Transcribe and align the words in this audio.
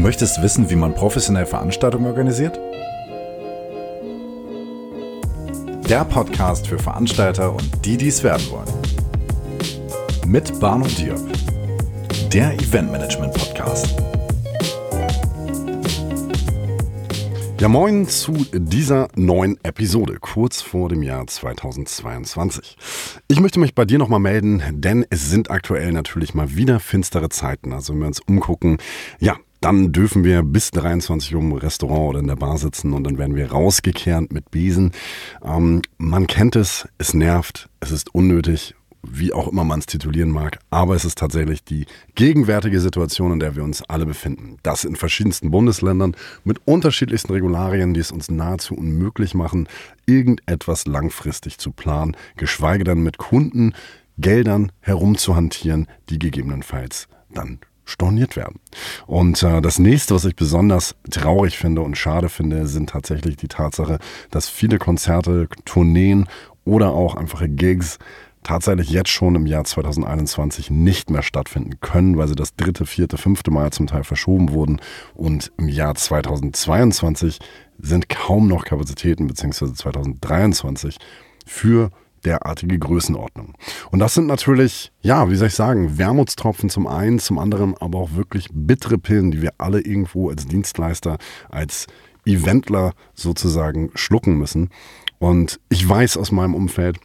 möchtest 0.00 0.42
wissen, 0.42 0.70
wie 0.70 0.76
man 0.76 0.94
professionell 0.94 1.46
Veranstaltungen 1.46 2.06
organisiert? 2.06 2.58
Der 5.88 6.04
Podcast 6.04 6.66
für 6.66 6.78
Veranstalter 6.78 7.52
und 7.52 7.84
die, 7.84 7.96
die 7.96 8.08
es 8.08 8.22
werden 8.22 8.46
wollen. 8.50 8.68
Mit 10.26 10.58
Barno 10.58 10.86
Diop, 10.86 11.20
der 12.32 12.54
Eventmanagement 12.54 13.34
Podcast. 13.34 13.94
Ja, 17.60 17.68
moin 17.68 18.08
zu 18.08 18.32
dieser 18.54 19.08
neuen 19.16 19.58
Episode, 19.64 20.16
kurz 20.18 20.62
vor 20.62 20.88
dem 20.88 21.02
Jahr 21.02 21.26
2022. 21.26 22.78
Ich 23.28 23.38
möchte 23.38 23.60
mich 23.60 23.74
bei 23.74 23.84
dir 23.84 23.98
nochmal 23.98 24.20
melden, 24.20 24.62
denn 24.70 25.04
es 25.10 25.28
sind 25.28 25.50
aktuell 25.50 25.92
natürlich 25.92 26.32
mal 26.32 26.56
wieder 26.56 26.80
finstere 26.80 27.28
Zeiten. 27.28 27.74
Also 27.74 27.92
wenn 27.92 28.00
wir 28.00 28.06
uns 28.06 28.20
umgucken, 28.20 28.78
ja, 29.18 29.36
dann 29.60 29.92
dürfen 29.92 30.24
wir 30.24 30.42
bis 30.42 30.70
23 30.70 31.34
Uhr 31.34 31.42
im 31.42 31.52
Restaurant 31.52 32.10
oder 32.10 32.18
in 32.20 32.26
der 32.26 32.36
Bar 32.36 32.58
sitzen 32.58 32.92
und 32.92 33.04
dann 33.04 33.18
werden 33.18 33.36
wir 33.36 33.50
rausgekehrt 33.50 34.32
mit 34.32 34.50
Besen. 34.50 34.92
Ähm, 35.44 35.82
man 35.98 36.26
kennt 36.26 36.56
es, 36.56 36.88
es 36.98 37.14
nervt, 37.14 37.68
es 37.80 37.90
ist 37.90 38.14
unnötig 38.14 38.74
wie 39.02 39.32
auch 39.32 39.48
immer 39.48 39.64
man 39.64 39.80
es 39.80 39.86
titulieren 39.86 40.30
mag, 40.30 40.58
aber 40.70 40.94
es 40.94 41.04
ist 41.04 41.18
tatsächlich 41.18 41.64
die 41.64 41.86
gegenwärtige 42.14 42.80
Situation, 42.80 43.32
in 43.32 43.40
der 43.40 43.56
wir 43.56 43.64
uns 43.64 43.82
alle 43.88 44.06
befinden. 44.06 44.58
Das 44.62 44.84
in 44.84 44.96
verschiedensten 44.96 45.50
Bundesländern 45.50 46.14
mit 46.44 46.60
unterschiedlichsten 46.66 47.32
Regularien, 47.32 47.94
die 47.94 48.00
es 48.00 48.12
uns 48.12 48.30
nahezu 48.30 48.74
unmöglich 48.74 49.34
machen, 49.34 49.68
irgendetwas 50.06 50.86
langfristig 50.86 51.58
zu 51.58 51.72
planen, 51.72 52.16
geschweige 52.36 52.84
denn 52.84 53.02
mit 53.02 53.18
Kunden, 53.18 53.72
Geldern 54.18 54.70
herumzuhantieren, 54.80 55.86
die 56.10 56.18
gegebenenfalls 56.18 57.08
dann 57.32 57.60
storniert 57.90 58.36
werden. 58.36 58.60
Und 59.06 59.42
äh, 59.42 59.60
das 59.60 59.78
nächste, 59.78 60.14
was 60.14 60.24
ich 60.24 60.36
besonders 60.36 60.94
traurig 61.10 61.58
finde 61.58 61.82
und 61.82 61.96
schade 61.96 62.28
finde, 62.28 62.66
sind 62.66 62.90
tatsächlich 62.90 63.36
die 63.36 63.48
Tatsache, 63.48 63.98
dass 64.30 64.48
viele 64.48 64.78
Konzerte, 64.78 65.48
Tourneen 65.64 66.26
oder 66.64 66.92
auch 66.92 67.14
einfache 67.14 67.48
Gigs 67.48 67.98
tatsächlich 68.42 68.90
jetzt 68.90 69.10
schon 69.10 69.34
im 69.34 69.46
Jahr 69.46 69.64
2021 69.64 70.70
nicht 70.70 71.10
mehr 71.10 71.22
stattfinden 71.22 71.80
können, 71.80 72.16
weil 72.16 72.28
sie 72.28 72.34
das 72.34 72.56
dritte, 72.56 72.86
vierte, 72.86 73.18
fünfte 73.18 73.50
Mal 73.50 73.70
zum 73.70 73.86
Teil 73.86 74.04
verschoben 74.04 74.50
wurden. 74.52 74.80
Und 75.14 75.52
im 75.58 75.68
Jahr 75.68 75.94
2022 75.94 77.38
sind 77.78 78.08
kaum 78.08 78.48
noch 78.48 78.64
Kapazitäten, 78.64 79.26
beziehungsweise 79.26 79.74
2023 79.74 80.96
für 81.46 81.90
derartige 82.24 82.78
Größenordnung. 82.78 83.54
Und 83.90 83.98
das 83.98 84.14
sind 84.14 84.26
natürlich, 84.26 84.92
ja, 85.02 85.30
wie 85.30 85.36
soll 85.36 85.48
ich 85.48 85.54
sagen, 85.54 85.98
Wermutstropfen 85.98 86.70
zum 86.70 86.86
einen, 86.86 87.18
zum 87.18 87.38
anderen 87.38 87.76
aber 87.76 87.98
auch 87.98 88.14
wirklich 88.14 88.48
bittere 88.52 88.98
Pillen, 88.98 89.30
die 89.30 89.42
wir 89.42 89.54
alle 89.58 89.80
irgendwo 89.80 90.30
als 90.30 90.46
Dienstleister, 90.46 91.18
als 91.48 91.86
Eventler 92.24 92.92
sozusagen 93.14 93.90
schlucken 93.94 94.38
müssen. 94.38 94.70
Und 95.18 95.60
ich 95.68 95.86
weiß 95.86 96.16
aus 96.16 96.32
meinem 96.32 96.54
Umfeld, 96.54 96.98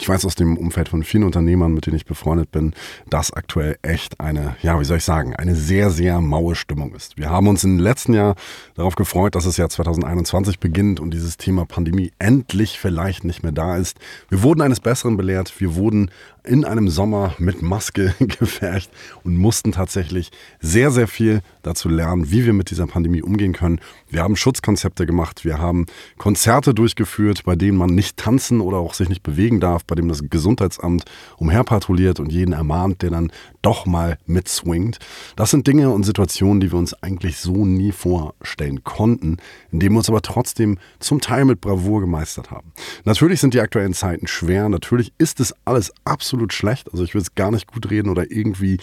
ich 0.00 0.08
weiß 0.08 0.24
aus 0.24 0.34
dem 0.34 0.56
Umfeld 0.56 0.88
von 0.88 1.02
vielen 1.02 1.24
Unternehmern, 1.24 1.74
mit 1.74 1.86
denen 1.86 1.96
ich 1.96 2.06
befreundet 2.06 2.50
bin, 2.50 2.72
dass 3.10 3.32
aktuell 3.32 3.76
echt 3.82 4.20
eine, 4.20 4.56
ja, 4.62 4.80
wie 4.80 4.84
soll 4.84 4.96
ich 4.96 5.04
sagen, 5.04 5.36
eine 5.36 5.54
sehr, 5.54 5.90
sehr 5.90 6.20
maue 6.20 6.54
Stimmung 6.54 6.94
ist. 6.94 7.18
Wir 7.18 7.28
haben 7.28 7.46
uns 7.46 7.62
im 7.62 7.78
letzten 7.78 8.14
Jahr 8.14 8.34
darauf 8.74 8.94
gefreut, 8.94 9.34
dass 9.34 9.44
das 9.44 9.58
Jahr 9.58 9.68
2021 9.68 10.60
beginnt 10.60 10.98
und 10.98 11.12
dieses 11.12 11.36
Thema 11.36 11.66
Pandemie 11.66 12.10
endlich 12.18 12.78
vielleicht 12.78 13.24
nicht 13.24 13.42
mehr 13.42 13.52
da 13.52 13.76
ist. 13.76 13.98
Wir 14.30 14.42
wurden 14.42 14.62
eines 14.62 14.80
Besseren 14.80 15.18
belehrt. 15.18 15.60
Wir 15.60 15.74
wurden 15.74 16.10
in 16.44 16.64
einem 16.64 16.88
Sommer 16.88 17.34
mit 17.38 17.62
Maske 17.62 18.14
gefercht 18.18 18.90
und 19.24 19.36
mussten 19.36 19.72
tatsächlich 19.72 20.30
sehr, 20.60 20.90
sehr 20.90 21.06
viel 21.06 21.42
dazu 21.62 21.88
lernen, 21.88 22.30
wie 22.30 22.46
wir 22.46 22.52
mit 22.52 22.70
dieser 22.70 22.86
Pandemie 22.86 23.22
umgehen 23.22 23.52
können. 23.52 23.80
Wir 24.12 24.22
haben 24.22 24.36
Schutzkonzepte 24.36 25.06
gemacht, 25.06 25.42
wir 25.42 25.58
haben 25.58 25.86
Konzerte 26.18 26.74
durchgeführt, 26.74 27.44
bei 27.44 27.56
denen 27.56 27.78
man 27.78 27.94
nicht 27.94 28.18
tanzen 28.18 28.60
oder 28.60 28.76
auch 28.76 28.92
sich 28.92 29.08
nicht 29.08 29.22
bewegen 29.22 29.58
darf, 29.58 29.86
bei 29.86 29.94
dem 29.94 30.08
das 30.08 30.28
Gesundheitsamt 30.28 31.04
umherpatrouilliert 31.38 32.20
und 32.20 32.30
jeden 32.30 32.52
ermahnt, 32.52 33.00
der 33.00 33.08
dann 33.08 33.32
doch 33.62 33.86
mal 33.86 34.18
mitswingt. 34.26 34.98
Das 35.34 35.50
sind 35.50 35.66
Dinge 35.66 35.88
und 35.88 36.02
Situationen, 36.02 36.60
die 36.60 36.70
wir 36.70 36.78
uns 36.78 36.92
eigentlich 37.02 37.38
so 37.38 37.64
nie 37.64 37.90
vorstellen 37.90 38.84
konnten, 38.84 39.38
indem 39.70 39.94
wir 39.94 39.98
uns 39.98 40.10
aber 40.10 40.20
trotzdem 40.20 40.76
zum 40.98 41.22
Teil 41.22 41.46
mit 41.46 41.62
Bravour 41.62 42.02
gemeistert 42.02 42.50
haben. 42.50 42.72
Natürlich 43.04 43.40
sind 43.40 43.54
die 43.54 43.60
aktuellen 43.60 43.94
Zeiten 43.94 44.26
schwer, 44.26 44.68
natürlich 44.68 45.14
ist 45.16 45.40
es 45.40 45.54
alles 45.64 45.90
absolut 46.04 46.52
schlecht. 46.52 46.92
Also 46.92 47.02
ich 47.02 47.14
will 47.14 47.22
es 47.22 47.34
gar 47.34 47.50
nicht 47.50 47.66
gut 47.66 47.88
reden 47.88 48.10
oder 48.10 48.30
irgendwie 48.30 48.76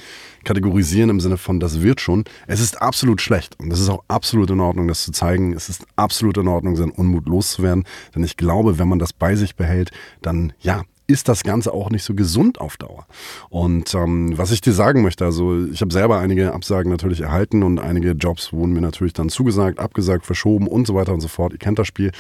kategorisieren 0.44 1.10
im 1.10 1.20
Sinne 1.20 1.38
von, 1.38 1.60
das 1.60 1.82
wird 1.82 2.02
schon. 2.02 2.24
Es 2.48 2.60
ist 2.60 2.82
absolut 2.82 3.22
schlecht 3.22 3.60
und 3.60 3.72
es 3.72 3.80
ist 3.80 3.90
auch 3.90 4.04
absolut 4.08 4.50
in 4.50 4.60
Ordnung, 4.60 4.88
das 4.88 5.04
zu 5.04 5.12
zeigen. 5.12 5.54
Es 5.54 5.70
ist 5.70 5.86
absolut 5.96 6.38
in 6.38 6.48
Ordnung, 6.48 6.76
seinen 6.76 6.92
Unmut 6.92 7.28
loszuwerden. 7.28 7.86
Denn 8.16 8.24
ich 8.24 8.38
glaube, 8.38 8.80
wenn 8.80 8.88
man 8.88 9.00
das 9.00 9.14
bei 9.14 9.36
sich 9.36 9.56
behält, 9.56 9.92
dann 10.22 10.54
ja, 10.60 10.84
ist 11.10 11.28
das 11.28 11.44
Ganze 11.44 11.74
auch 11.74 11.90
nicht 11.90 12.04
so 12.04 12.14
gesund 12.14 12.62
auf 12.62 12.78
Dauer. 12.78 13.08
Und 13.50 13.96
ähm, 13.96 14.38
was 14.38 14.52
ich 14.52 14.62
dir 14.62 14.74
sagen 14.74 15.02
möchte, 15.02 15.26
also 15.26 15.66
ich 15.66 15.82
habe 15.82 15.92
selber 15.92 16.20
einige 16.20 16.54
Absagen 16.54 16.92
natürlich 16.92 17.22
erhalten 17.22 17.64
und 17.64 17.80
einige 17.80 18.12
Jobs 18.12 18.54
wurden 18.54 18.74
mir 18.74 18.82
natürlich 18.82 19.14
dann 19.14 19.30
zugesagt, 19.30 19.80
abgesagt, 19.80 20.28
verschoben 20.28 20.68
und 20.68 20.86
so 20.86 20.94
weiter 20.94 21.12
und 21.12 21.22
so 21.22 21.28
fort. 21.28 21.52
Ihr 21.52 21.58
kennt 21.58 21.80
das 21.80 21.88
Spiel. 21.88 22.12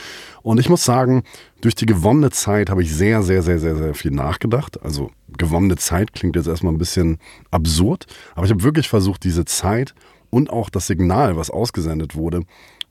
Und 0.42 0.60
ich 0.60 0.70
muss 0.70 0.84
sagen, 0.84 1.22
durch 1.62 1.76
die 1.76 1.86
gewonnene 1.86 2.32
Zeit 2.32 2.72
habe 2.72 2.82
ich 2.82 2.94
sehr, 2.94 3.22
sehr, 3.22 3.44
sehr, 3.44 3.60
sehr, 3.60 3.76
sehr 3.76 3.94
viel 3.94 4.12
nachgedacht. 4.12 4.84
Also 4.84 5.12
gewonnene 5.38 5.76
Zeit 5.76 6.14
klingt 6.14 6.36
jetzt 6.36 6.48
erstmal 6.48 6.74
ein 6.74 6.80
bisschen 6.80 7.20
absurd, 7.52 8.08
aber 8.34 8.46
ich 8.46 8.52
habe 8.52 8.64
wirklich 8.64 8.90
versucht, 8.90 9.24
diese 9.24 9.46
Zeit 9.46 9.94
und 10.32 10.50
auch 10.50 10.72
das 10.72 10.88
Signal, 10.88 11.38
was 11.38 11.52
ausgesendet 11.52 12.16
wurde, 12.16 12.42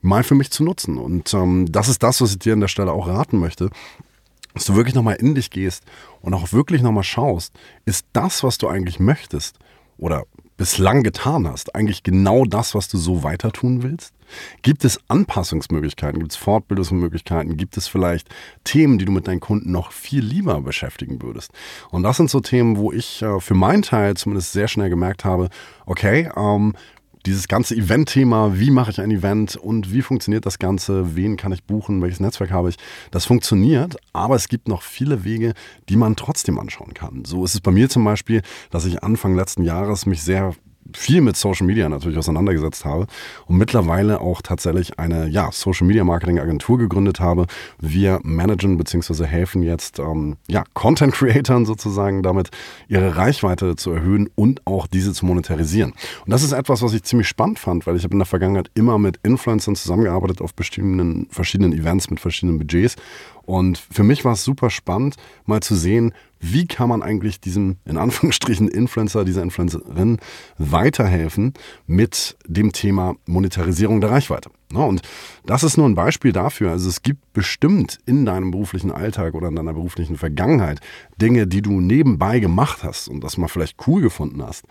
mal 0.01 0.23
für 0.23 0.35
mich 0.35 0.49
zu 0.49 0.63
nutzen. 0.63 0.97
Und 0.97 1.33
ähm, 1.33 1.69
das 1.69 1.89
ist 1.89 2.03
das, 2.03 2.21
was 2.21 2.31
ich 2.31 2.39
dir 2.39 2.53
an 2.53 2.61
der 2.61 2.69
Stelle 2.69 2.93
auch 2.93 3.09
raten 3.09 3.37
möchte 3.37 3.69
dass 4.53 4.65
du 4.65 4.75
wirklich 4.75 4.95
nochmal 4.95 5.15
in 5.15 5.35
dich 5.35 5.49
gehst 5.49 5.83
und 6.21 6.33
auch 6.33 6.51
wirklich 6.51 6.81
nochmal 6.81 7.03
schaust, 7.03 7.53
ist 7.85 8.05
das, 8.13 8.43
was 8.43 8.57
du 8.57 8.67
eigentlich 8.67 8.99
möchtest 8.99 9.59
oder 9.97 10.25
bislang 10.59 11.03
getan 11.03 11.47
hast, 11.47 11.73
eigentlich 11.73 12.03
genau 12.03 12.43
das, 12.43 12.75
was 12.75 12.89
du 12.89 12.97
so 12.97 13.23
weiter 13.23 13.51
tun 13.51 13.81
willst? 13.81 14.13
Gibt 14.61 14.83
es 14.83 14.99
Anpassungsmöglichkeiten? 15.07 16.19
Gibt 16.19 16.33
es 16.33 16.37
Fortbildungsmöglichkeiten? 16.37 17.55
Gibt 17.55 17.77
es 17.77 17.87
vielleicht 17.87 18.27
Themen, 18.65 18.97
die 18.97 19.05
du 19.05 19.11
mit 19.11 19.27
deinen 19.27 19.39
Kunden 19.39 19.71
noch 19.71 19.93
viel 19.93 20.23
lieber 20.23 20.59
beschäftigen 20.61 21.21
würdest? 21.21 21.51
Und 21.91 22.03
das 22.03 22.17
sind 22.17 22.29
so 22.29 22.41
Themen, 22.41 22.77
wo 22.77 22.91
ich 22.91 23.21
äh, 23.21 23.39
für 23.39 23.55
meinen 23.55 23.83
Teil 23.83 24.15
zumindest 24.15 24.51
sehr 24.51 24.67
schnell 24.67 24.89
gemerkt 24.89 25.23
habe, 25.23 25.49
okay, 25.85 26.29
ähm, 26.35 26.73
dieses 27.25 27.47
ganze 27.47 27.75
Event-Thema, 27.75 28.59
wie 28.59 28.71
mache 28.71 28.91
ich 28.91 29.01
ein 29.01 29.11
Event 29.11 29.55
und 29.55 29.93
wie 29.93 30.01
funktioniert 30.01 30.45
das 30.45 30.59
Ganze, 30.59 31.15
wen 31.15 31.37
kann 31.37 31.51
ich 31.51 31.63
buchen, 31.63 32.01
welches 32.01 32.19
Netzwerk 32.19 32.51
habe 32.51 32.69
ich, 32.69 32.77
das 33.11 33.25
funktioniert, 33.25 33.97
aber 34.13 34.35
es 34.35 34.47
gibt 34.47 34.67
noch 34.67 34.81
viele 34.81 35.23
Wege, 35.23 35.53
die 35.89 35.95
man 35.95 36.15
trotzdem 36.15 36.59
anschauen 36.59 36.93
kann. 36.93 37.25
So 37.25 37.43
ist 37.43 37.55
es 37.55 37.61
bei 37.61 37.71
mir 37.71 37.89
zum 37.89 38.03
Beispiel, 38.03 38.41
dass 38.71 38.85
ich 38.85 39.03
Anfang 39.03 39.35
letzten 39.35 39.63
Jahres 39.63 40.05
mich 40.05 40.23
sehr 40.23 40.55
viel 40.93 41.21
mit 41.21 41.35
Social 41.35 41.65
Media 41.65 41.87
natürlich 41.89 42.17
auseinandergesetzt 42.17 42.85
habe 42.85 43.07
und 43.45 43.57
mittlerweile 43.57 44.21
auch 44.21 44.41
tatsächlich 44.41 44.99
eine 44.99 45.27
ja, 45.27 45.49
Social 45.51 45.87
Media 45.87 46.03
Marketing 46.03 46.39
Agentur 46.39 46.77
gegründet 46.77 47.19
habe. 47.19 47.47
Wir 47.79 48.19
managen 48.23 48.77
bzw. 48.77 49.25
helfen 49.25 49.63
jetzt 49.63 49.99
ähm, 49.99 50.37
ja, 50.47 50.63
Content 50.73 51.13
Creatern 51.13 51.65
sozusagen 51.65 52.23
damit, 52.23 52.49
ihre 52.87 53.15
Reichweite 53.15 53.75
zu 53.75 53.91
erhöhen 53.91 54.29
und 54.35 54.65
auch 54.65 54.87
diese 54.87 55.13
zu 55.13 55.25
monetarisieren. 55.25 55.91
Und 56.25 56.31
das 56.31 56.43
ist 56.43 56.51
etwas, 56.51 56.81
was 56.81 56.93
ich 56.93 57.03
ziemlich 57.03 57.27
spannend 57.27 57.59
fand, 57.59 57.87
weil 57.87 57.95
ich 57.95 58.03
habe 58.03 58.13
in 58.13 58.19
der 58.19 58.25
Vergangenheit 58.25 58.71
immer 58.73 58.97
mit 58.97 59.19
Influencern 59.23 59.75
zusammengearbeitet 59.75 60.41
auf 60.41 60.53
bestimmten, 60.53 61.27
verschiedenen 61.29 61.73
Events 61.73 62.09
mit 62.09 62.19
verschiedenen 62.19 62.57
Budgets 62.57 62.95
und 63.49 63.79
für 63.79 64.03
mich 64.03 64.25
war 64.25 64.33
es 64.33 64.43
super 64.43 64.69
spannend, 64.69 65.15
mal 65.47 65.59
zu 65.59 65.73
sehen, 65.75 66.13
wie 66.39 66.67
kann 66.67 66.87
man 66.87 67.01
eigentlich 67.01 67.41
diesem, 67.41 67.77
in 67.83 67.97
Anführungsstrichen, 67.97 68.67
Influencer, 68.67 69.25
dieser 69.25 69.41
Influencerin 69.41 70.19
weiterhelfen 70.59 71.55
mit 71.87 72.37
dem 72.45 72.73
Thema 72.73 73.15
Monetarisierung 73.25 74.01
der 74.01 74.11
Reichweite. 74.11 74.51
Und 74.71 75.01
das 75.47 75.63
ist 75.63 75.77
nur 75.77 75.89
ein 75.89 75.95
Beispiel 75.95 76.31
dafür. 76.31 76.69
Also 76.69 76.89
es 76.89 77.01
gibt 77.01 77.33
bestimmt 77.33 77.97
in 78.05 78.23
deinem 78.23 78.51
beruflichen 78.51 78.91
Alltag 78.91 79.33
oder 79.33 79.47
in 79.47 79.55
deiner 79.55 79.73
beruflichen 79.73 80.17
Vergangenheit 80.17 80.79
Dinge, 81.19 81.47
die 81.47 81.63
du 81.63 81.81
nebenbei 81.81 82.39
gemacht 82.39 82.83
hast 82.83 83.07
und 83.07 83.23
das 83.23 83.37
mal 83.37 83.47
vielleicht 83.47 83.87
cool 83.87 84.03
gefunden 84.03 84.43
hast. 84.43 84.63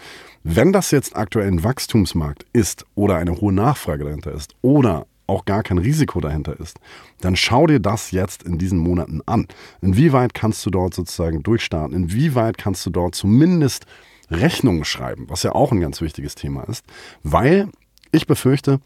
Wenn 0.44 0.72
das 0.72 0.92
jetzt 0.92 1.16
aktuell 1.16 1.48
ein 1.48 1.64
Wachstumsmarkt 1.64 2.46
ist 2.52 2.86
oder 2.94 3.16
eine 3.16 3.40
hohe 3.40 3.52
Nachfrage 3.52 4.04
dahinter 4.04 4.30
ist 4.30 4.54
oder 4.62 5.08
auch 5.28 5.44
gar 5.44 5.62
kein 5.62 5.78
Risiko 5.78 6.20
dahinter 6.20 6.58
ist, 6.58 6.78
dann 7.20 7.36
schau 7.36 7.66
dir 7.66 7.80
das 7.80 8.10
jetzt 8.10 8.42
in 8.42 8.58
diesen 8.58 8.78
Monaten 8.78 9.20
an. 9.26 9.46
Inwieweit 9.80 10.34
kannst 10.34 10.64
du 10.66 10.70
dort 10.70 10.94
sozusagen 10.94 11.42
durchstarten? 11.42 11.94
Inwieweit 11.94 12.58
kannst 12.58 12.84
du 12.86 12.90
dort 12.90 13.14
zumindest 13.14 13.86
Rechnungen 14.30 14.84
schreiben, 14.84 15.26
was 15.28 15.42
ja 15.42 15.52
auch 15.52 15.70
ein 15.72 15.80
ganz 15.80 16.00
wichtiges 16.00 16.34
Thema 16.34 16.64
ist, 16.64 16.84
weil 17.22 17.68
ich 18.10 18.26
befürchte, 18.26 18.80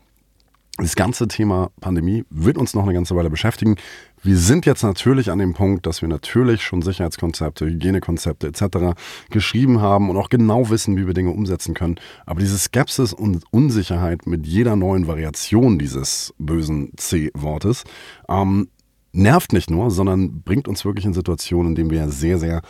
das 0.78 0.96
ganze 0.96 1.28
Thema 1.28 1.70
Pandemie 1.80 2.24
wird 2.30 2.58
uns 2.58 2.74
noch 2.74 2.84
eine 2.84 2.94
ganze 2.94 3.14
Weile 3.14 3.30
beschäftigen. 3.30 3.76
Wir 4.24 4.38
sind 4.38 4.66
jetzt 4.66 4.84
natürlich 4.84 5.32
an 5.32 5.40
dem 5.40 5.52
Punkt, 5.52 5.84
dass 5.84 6.00
wir 6.00 6.08
natürlich 6.08 6.62
schon 6.62 6.80
Sicherheitskonzepte, 6.80 7.66
Hygienekonzepte 7.66 8.46
etc. 8.46 8.96
geschrieben 9.30 9.80
haben 9.80 10.10
und 10.10 10.16
auch 10.16 10.28
genau 10.28 10.70
wissen, 10.70 10.96
wie 10.96 11.08
wir 11.08 11.14
Dinge 11.14 11.30
umsetzen 11.30 11.74
können. 11.74 11.96
Aber 12.24 12.38
diese 12.38 12.56
Skepsis 12.56 13.12
und 13.12 13.42
Unsicherheit 13.50 14.28
mit 14.28 14.46
jeder 14.46 14.76
neuen 14.76 15.08
Variation 15.08 15.76
dieses 15.76 16.34
bösen 16.38 16.92
C-Wortes 16.96 17.82
ähm, 18.28 18.68
nervt 19.12 19.52
nicht 19.52 19.70
nur, 19.70 19.90
sondern 19.90 20.40
bringt 20.40 20.68
uns 20.68 20.84
wirklich 20.84 21.04
in 21.04 21.12
Situationen, 21.12 21.72
in 21.72 21.74
denen 21.74 21.90
wir 21.90 22.08
sehr, 22.08 22.38
sehr 22.38 22.62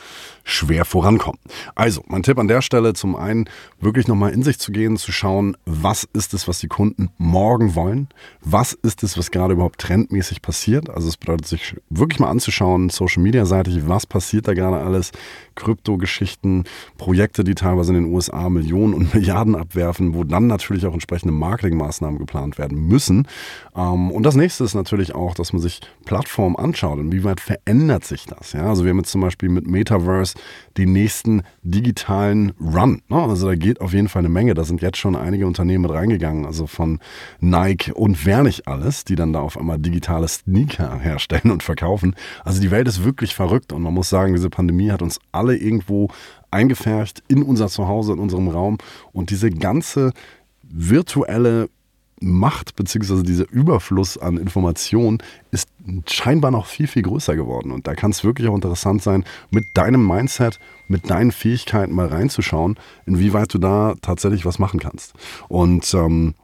schwer 0.45 0.85
vorankommen. 0.85 1.39
Also, 1.77 2.03
mein 2.09 2.25
Tipp 2.25 2.39
an 2.39 2.49
der 2.49 2.63
Stelle 2.63 2.95
zum 2.95 3.15
einen, 3.15 3.49
wirklich 3.81 4.09
nochmal 4.09 4.33
in 4.33 4.43
sich 4.43 4.59
zu 4.59 4.73
gehen, 4.73 4.97
zu 4.97 5.13
schauen, 5.13 5.57
was 5.67 6.05
ist 6.13 6.35
es, 6.35 6.49
was 6.49 6.59
die 6.59 6.67
Kunden 6.67 7.11
morgen 7.17 7.77
wollen? 7.77 8.09
Was 8.41 8.73
ist 8.73 9.05
es, 9.05 9.17
was 9.17 9.31
gerade 9.31 9.55
überhaupt 9.55 9.81
trendmäßig 9.81 10.43
passiert? 10.43 10.91
Also, 10.91 11.09
es 11.09 11.17
bedeutet, 11.17 11.47
sich 11.47 11.77
wirklich 11.91 12.19
mal 12.19 12.31
anzuschauen, 12.31 12.91
Social 12.91 13.23
Media 13.23 13.47
seitig, 13.47 13.87
was 13.87 14.07
passiert 14.07 14.49
da 14.49 14.55
gerade 14.55 14.79
alles? 14.79 15.13
Kryptogeschichten, 15.55 16.65
Projekte, 16.99 17.45
die 17.45 17.55
teilweise 17.55 17.95
in 17.95 18.03
den 18.03 18.13
USA 18.13 18.49
Millionen 18.49 18.95
und 18.95 19.15
Milliarden 19.15 19.55
abwerfen, 19.55 20.15
wo 20.15 20.25
dann 20.25 20.49
natürlich 20.49 20.87
auch 20.87 20.95
entsprechende 20.95 21.33
Marketingmaßnahmen 21.33 22.19
geplant 22.19 22.59
werden 22.59 22.89
müssen. 22.89 23.29
Ähm, 23.77 24.11
und 24.11 24.25
das 24.25 24.35
nächste 24.35 24.65
ist 24.65 24.75
natürlich 24.75 25.15
auch, 25.15 25.35
dass 25.35 25.53
man 25.53 25.63
sich 25.63 25.81
Plattformen 26.05 26.32
anschaut. 26.39 26.99
Inwieweit 26.99 27.41
verändert 27.41 28.05
sich 28.05 28.27
das? 28.27 28.53
Ja, 28.53 28.69
also 28.69 28.85
wir 28.85 28.91
haben 28.91 28.99
jetzt 28.99 29.11
zum 29.11 29.21
Beispiel 29.21 29.49
mit 29.49 29.67
Metaverse 29.67 30.35
den 30.77 30.93
nächsten 30.93 31.43
digitalen 31.63 32.53
Run. 32.61 33.03
Ne? 33.09 33.17
Also 33.17 33.47
da 33.47 33.55
geht 33.55 33.81
auf 33.81 33.93
jeden 33.93 34.09
Fall 34.09 34.21
eine 34.21 34.29
Menge. 34.29 34.55
Da 34.55 34.65
sind 34.65 34.83
jetzt 34.83 34.99
schon 34.99 35.17
einige 35.17 35.47
Unternehmen 35.47 35.83
mit 35.83 35.93
reingegangen, 35.93 36.47
also 36.47 36.67
von 36.67 36.99
Nike 37.41 37.93
und 37.93 38.25
wer 38.25 38.43
nicht 38.43 38.67
alles, 38.67 39.05
die 39.05 39.15
dann 39.15 39.33
da 39.33 39.41
auf 39.41 39.59
einmal 39.59 39.79
digitale 39.79 40.29
Sneaker 40.29 40.99
herstellen 40.99 41.51
und 41.51 41.63
verkaufen. 41.63 42.15
Also 42.45 42.61
die 42.61 42.71
Welt 42.71 42.89
ist 42.89 43.05
wirklich 43.05 43.35
verrückt 43.35 43.73
und 43.73 43.83
man 43.83 43.95
muss 43.95 44.09
sagen, 44.09 44.35
diese 44.35 44.51
Pandemie 44.51 44.91
hat 44.91 45.03
uns 45.03 45.19
alle 45.33 45.57
irgendwo 45.57 46.09
eingefärcht 46.51 47.23
in 47.29 47.43
unser 47.43 47.69
Zuhause, 47.69 48.13
in 48.13 48.19
unserem 48.19 48.49
Raum 48.49 48.79
und 49.13 49.31
diese 49.31 49.51
ganze 49.51 50.13
virtuelle 50.63 51.69
Macht 52.23 52.77
bzw. 52.77 53.23
dieser 53.23 53.51
Überfluss 53.51 54.17
an 54.17 54.37
Informationen 54.37 55.19
ist 55.51 55.69
scheinbar 56.07 56.51
noch 56.51 56.67
viel, 56.67 56.87
viel 56.87 57.03
größer 57.03 57.37
geworden. 57.37 57.73
Und 57.73 57.87
da 57.87 57.95
kann 57.95 58.11
es 58.11 58.25
wirklich 58.25 58.49
auch 58.49 58.55
interessant 58.55 59.03
sein, 59.03 59.25
mit 59.51 59.67
deinem 59.75 60.07
Mindset, 60.07 60.59
mit 60.89 61.11
deinen 61.11 61.33
Fähigkeiten 61.33 61.95
mal 61.95 62.07
reinzuschauen, 62.07 62.79
inwieweit 63.07 63.53
du 63.55 63.59
da 63.59 63.95
tatsächlich 64.03 64.45
was 64.45 64.59
machen 64.59 64.81
kannst. 64.81 65.15
Und 65.49 65.93
ähm, 65.95 66.35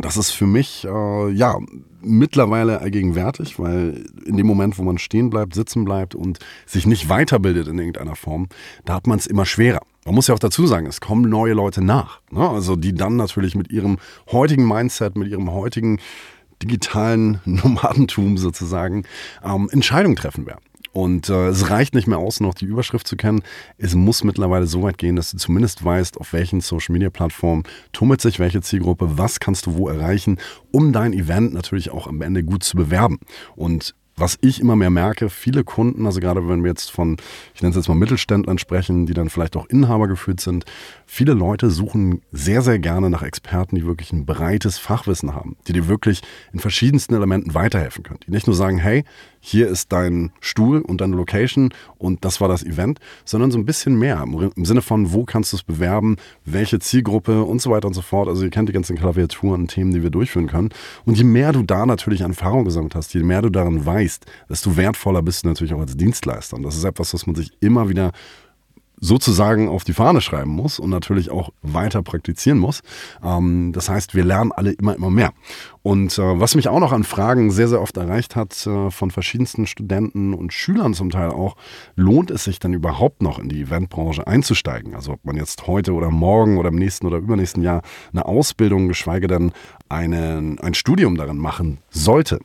das 0.00 0.16
ist 0.16 0.30
für 0.30 0.46
mich 0.46 0.84
äh, 0.84 1.30
ja 1.30 1.58
mittlerweile 2.00 2.80
allgegenwärtig, 2.80 3.58
weil 3.58 4.04
in 4.24 4.36
dem 4.36 4.46
Moment, 4.46 4.78
wo 4.78 4.82
man 4.84 4.98
stehen 4.98 5.30
bleibt, 5.30 5.54
sitzen 5.54 5.84
bleibt 5.84 6.14
und 6.14 6.38
sich 6.66 6.86
nicht 6.86 7.08
weiterbildet 7.08 7.66
in 7.66 7.78
irgendeiner 7.78 8.14
Form, 8.14 8.48
da 8.84 8.94
hat 8.94 9.06
man 9.06 9.18
es 9.18 9.26
immer 9.26 9.44
schwerer. 9.44 9.82
Man 10.04 10.14
muss 10.14 10.28
ja 10.28 10.34
auch 10.34 10.38
dazu 10.38 10.66
sagen, 10.66 10.86
es 10.86 11.00
kommen 11.00 11.28
neue 11.28 11.54
Leute 11.54 11.82
nach. 11.82 12.20
Ne? 12.30 12.48
Also 12.48 12.76
die 12.76 12.94
dann 12.94 13.16
natürlich 13.16 13.54
mit 13.56 13.72
ihrem 13.72 13.98
heutigen 14.30 14.66
Mindset, 14.66 15.16
mit 15.16 15.28
ihrem 15.28 15.50
heutigen 15.52 15.98
digitalen 16.62 17.40
Nomadentum 17.44 18.38
sozusagen 18.38 19.04
ähm, 19.44 19.68
Entscheidungen 19.70 20.16
treffen 20.16 20.46
werden. 20.46 20.62
Und 20.92 21.28
äh, 21.28 21.48
es 21.48 21.70
reicht 21.70 21.94
nicht 21.94 22.08
mehr 22.08 22.18
aus, 22.18 22.40
noch 22.40 22.54
die 22.54 22.64
Überschrift 22.64 23.06
zu 23.06 23.16
kennen. 23.16 23.42
Es 23.76 23.94
muss 23.94 24.24
mittlerweile 24.24 24.66
so 24.66 24.82
weit 24.82 24.98
gehen, 24.98 25.16
dass 25.16 25.30
du 25.30 25.36
zumindest 25.36 25.84
weißt, 25.84 26.18
auf 26.18 26.32
welchen 26.32 26.60
Social 26.60 26.92
Media 26.92 27.10
Plattformen 27.10 27.62
tummelt 27.92 28.20
sich 28.20 28.38
welche 28.38 28.62
Zielgruppe, 28.62 29.18
was 29.18 29.38
kannst 29.38 29.66
du 29.66 29.76
wo 29.76 29.88
erreichen, 29.88 30.38
um 30.72 30.92
dein 30.92 31.12
Event 31.12 31.52
natürlich 31.52 31.90
auch 31.90 32.06
am 32.06 32.22
Ende 32.22 32.42
gut 32.42 32.64
zu 32.64 32.76
bewerben. 32.76 33.20
Und 33.54 33.94
was 34.18 34.38
ich 34.40 34.60
immer 34.60 34.76
mehr 34.76 34.90
merke, 34.90 35.30
viele 35.30 35.64
Kunden, 35.64 36.06
also 36.06 36.20
gerade 36.20 36.48
wenn 36.48 36.62
wir 36.62 36.70
jetzt 36.70 36.90
von, 36.90 37.16
ich 37.54 37.62
nenne 37.62 37.70
es 37.70 37.76
jetzt 37.76 37.88
mal 37.88 37.94
Mittelständlern 37.94 38.58
sprechen, 38.58 39.06
die 39.06 39.14
dann 39.14 39.30
vielleicht 39.30 39.56
auch 39.56 39.66
Inhaber 39.66 40.08
geführt 40.08 40.40
sind, 40.40 40.64
viele 41.06 41.32
Leute 41.32 41.70
suchen 41.70 42.22
sehr, 42.32 42.62
sehr 42.62 42.78
gerne 42.78 43.10
nach 43.10 43.22
Experten, 43.22 43.76
die 43.76 43.86
wirklich 43.86 44.12
ein 44.12 44.26
breites 44.26 44.78
Fachwissen 44.78 45.34
haben, 45.34 45.56
die 45.66 45.72
dir 45.72 45.88
wirklich 45.88 46.22
in 46.52 46.58
verschiedensten 46.58 47.14
Elementen 47.14 47.54
weiterhelfen 47.54 48.02
können. 48.02 48.20
Die 48.26 48.30
nicht 48.30 48.46
nur 48.46 48.56
sagen, 48.56 48.78
hey, 48.78 49.04
hier 49.40 49.68
ist 49.68 49.92
dein 49.92 50.32
Stuhl 50.40 50.80
und 50.80 51.00
deine 51.00 51.16
Location 51.16 51.70
und 51.96 52.24
das 52.24 52.40
war 52.40 52.48
das 52.48 52.64
Event, 52.64 52.98
sondern 53.24 53.50
so 53.50 53.58
ein 53.58 53.64
bisschen 53.64 53.98
mehr 53.98 54.22
im 54.22 54.64
Sinne 54.64 54.82
von, 54.82 55.12
wo 55.12 55.24
kannst 55.24 55.52
du 55.52 55.56
es 55.56 55.62
bewerben, 55.62 56.16
welche 56.44 56.78
Zielgruppe 56.78 57.42
und 57.44 57.60
so 57.60 57.70
weiter 57.70 57.88
und 57.88 57.94
so 57.94 58.02
fort. 58.02 58.28
Also 58.28 58.44
ihr 58.44 58.50
kennt 58.50 58.68
die 58.68 58.72
ganzen 58.72 58.96
Klaviaturen 58.96 59.68
Themen, 59.68 59.92
die 59.92 60.02
wir 60.02 60.10
durchführen 60.10 60.46
können. 60.48 60.70
Und 61.04 61.16
je 61.16 61.24
mehr 61.24 61.52
du 61.52 61.62
da 61.62 61.86
natürlich 61.86 62.24
an 62.24 62.30
Erfahrung 62.30 62.64
gesammelt 62.64 62.94
hast, 62.94 63.14
je 63.14 63.22
mehr 63.22 63.42
du 63.42 63.50
darin 63.50 63.84
weißt, 63.84 64.26
desto 64.48 64.76
wertvoller 64.76 65.22
bist 65.22 65.44
du 65.44 65.48
natürlich 65.48 65.74
auch 65.74 65.80
als 65.80 65.96
Dienstleister. 65.96 66.56
Und 66.56 66.62
das 66.62 66.76
ist 66.76 66.84
etwas, 66.84 67.14
was 67.14 67.26
man 67.26 67.34
sich 67.34 67.50
immer 67.60 67.88
wieder 67.88 68.12
sozusagen 69.00 69.68
auf 69.68 69.84
die 69.84 69.92
Fahne 69.92 70.20
schreiben 70.20 70.50
muss 70.50 70.78
und 70.78 70.90
natürlich 70.90 71.30
auch 71.30 71.50
weiter 71.62 72.02
praktizieren 72.02 72.58
muss. 72.58 72.82
Ähm, 73.22 73.72
das 73.72 73.88
heißt, 73.88 74.14
wir 74.14 74.24
lernen 74.24 74.52
alle 74.52 74.72
immer, 74.72 74.94
immer 74.94 75.10
mehr. 75.10 75.32
Und 75.82 76.18
äh, 76.18 76.40
was 76.40 76.54
mich 76.54 76.68
auch 76.68 76.80
noch 76.80 76.92
an 76.92 77.04
Fragen 77.04 77.50
sehr, 77.50 77.68
sehr 77.68 77.80
oft 77.80 77.96
erreicht 77.96 78.36
hat, 78.36 78.66
äh, 78.66 78.90
von 78.90 79.10
verschiedensten 79.10 79.66
Studenten 79.66 80.34
und 80.34 80.52
Schülern 80.52 80.92
zum 80.92 81.10
Teil 81.10 81.30
auch, 81.30 81.56
lohnt 81.96 82.30
es 82.30 82.44
sich 82.44 82.58
dann 82.58 82.74
überhaupt 82.74 83.22
noch 83.22 83.38
in 83.38 83.48
die 83.48 83.62
Eventbranche 83.62 84.26
einzusteigen? 84.26 84.94
Also 84.94 85.12
ob 85.12 85.24
man 85.24 85.36
jetzt 85.36 85.66
heute 85.66 85.92
oder 85.92 86.10
morgen 86.10 86.58
oder 86.58 86.68
im 86.68 86.76
nächsten 86.76 87.06
oder 87.06 87.18
übernächsten 87.18 87.62
Jahr 87.62 87.82
eine 88.12 88.26
Ausbildung, 88.26 88.88
geschweige 88.88 89.28
denn 89.28 89.52
einen, 89.88 90.58
ein 90.58 90.74
Studium 90.74 91.16
darin 91.16 91.38
machen 91.38 91.78
sollte. 91.88 92.40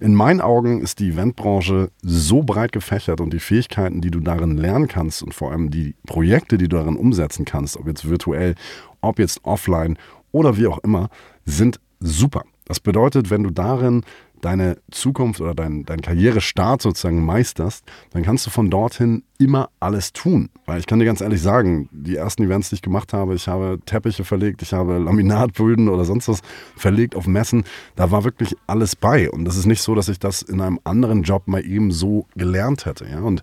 In 0.00 0.14
meinen 0.14 0.40
Augen 0.40 0.80
ist 0.80 0.98
die 1.00 1.10
Eventbranche 1.10 1.90
so 2.02 2.42
breit 2.42 2.72
gefächert 2.72 3.20
und 3.20 3.32
die 3.32 3.40
Fähigkeiten, 3.40 4.00
die 4.00 4.10
du 4.10 4.20
darin 4.20 4.56
lernen 4.56 4.88
kannst 4.88 5.22
und 5.22 5.34
vor 5.34 5.50
allem 5.50 5.70
die 5.70 5.95
Projekte, 6.06 6.58
die 6.58 6.68
du 6.68 6.76
darin 6.76 6.96
umsetzen 6.96 7.44
kannst, 7.44 7.76
ob 7.76 7.86
jetzt 7.86 8.08
virtuell, 8.08 8.54
ob 9.00 9.18
jetzt 9.18 9.44
offline 9.44 9.98
oder 10.32 10.56
wie 10.56 10.66
auch 10.66 10.78
immer, 10.78 11.08
sind 11.44 11.80
super. 12.00 12.44
Das 12.66 12.80
bedeutet, 12.80 13.30
wenn 13.30 13.44
du 13.44 13.50
darin 13.50 14.02
deine 14.40 14.76
Zukunft 14.90 15.40
oder 15.40 15.54
dein, 15.54 15.84
dein 15.84 16.00
Karrierestart 16.00 16.82
sozusagen 16.82 17.24
meisterst, 17.24 17.84
dann 18.10 18.22
kannst 18.22 18.46
du 18.46 18.50
von 18.50 18.70
dorthin 18.70 19.22
immer 19.38 19.70
alles 19.80 20.12
tun. 20.12 20.50
Weil 20.66 20.78
ich 20.78 20.86
kann 20.86 20.98
dir 20.98 21.04
ganz 21.04 21.20
ehrlich 21.20 21.40
sagen, 21.40 21.88
die 21.90 22.16
ersten 22.16 22.42
Events, 22.42 22.68
die 22.68 22.76
ich 22.76 22.82
gemacht 22.82 23.12
habe, 23.12 23.34
ich 23.34 23.48
habe 23.48 23.78
Teppiche 23.86 24.24
verlegt, 24.24 24.62
ich 24.62 24.72
habe 24.72 24.98
Laminatböden 24.98 25.88
oder 25.88 26.04
sonst 26.04 26.28
was 26.28 26.40
verlegt 26.76 27.16
auf 27.16 27.26
Messen, 27.26 27.64
da 27.94 28.10
war 28.10 28.24
wirklich 28.24 28.54
alles 28.66 28.94
bei. 28.94 29.30
Und 29.30 29.44
das 29.44 29.56
ist 29.56 29.66
nicht 29.66 29.82
so, 29.82 29.94
dass 29.94 30.08
ich 30.08 30.18
das 30.18 30.42
in 30.42 30.60
einem 30.60 30.80
anderen 30.84 31.22
Job 31.22 31.48
mal 31.48 31.64
eben 31.64 31.90
so 31.90 32.26
gelernt 32.34 32.84
hätte. 32.84 33.06
Ja? 33.08 33.20
Und 33.20 33.42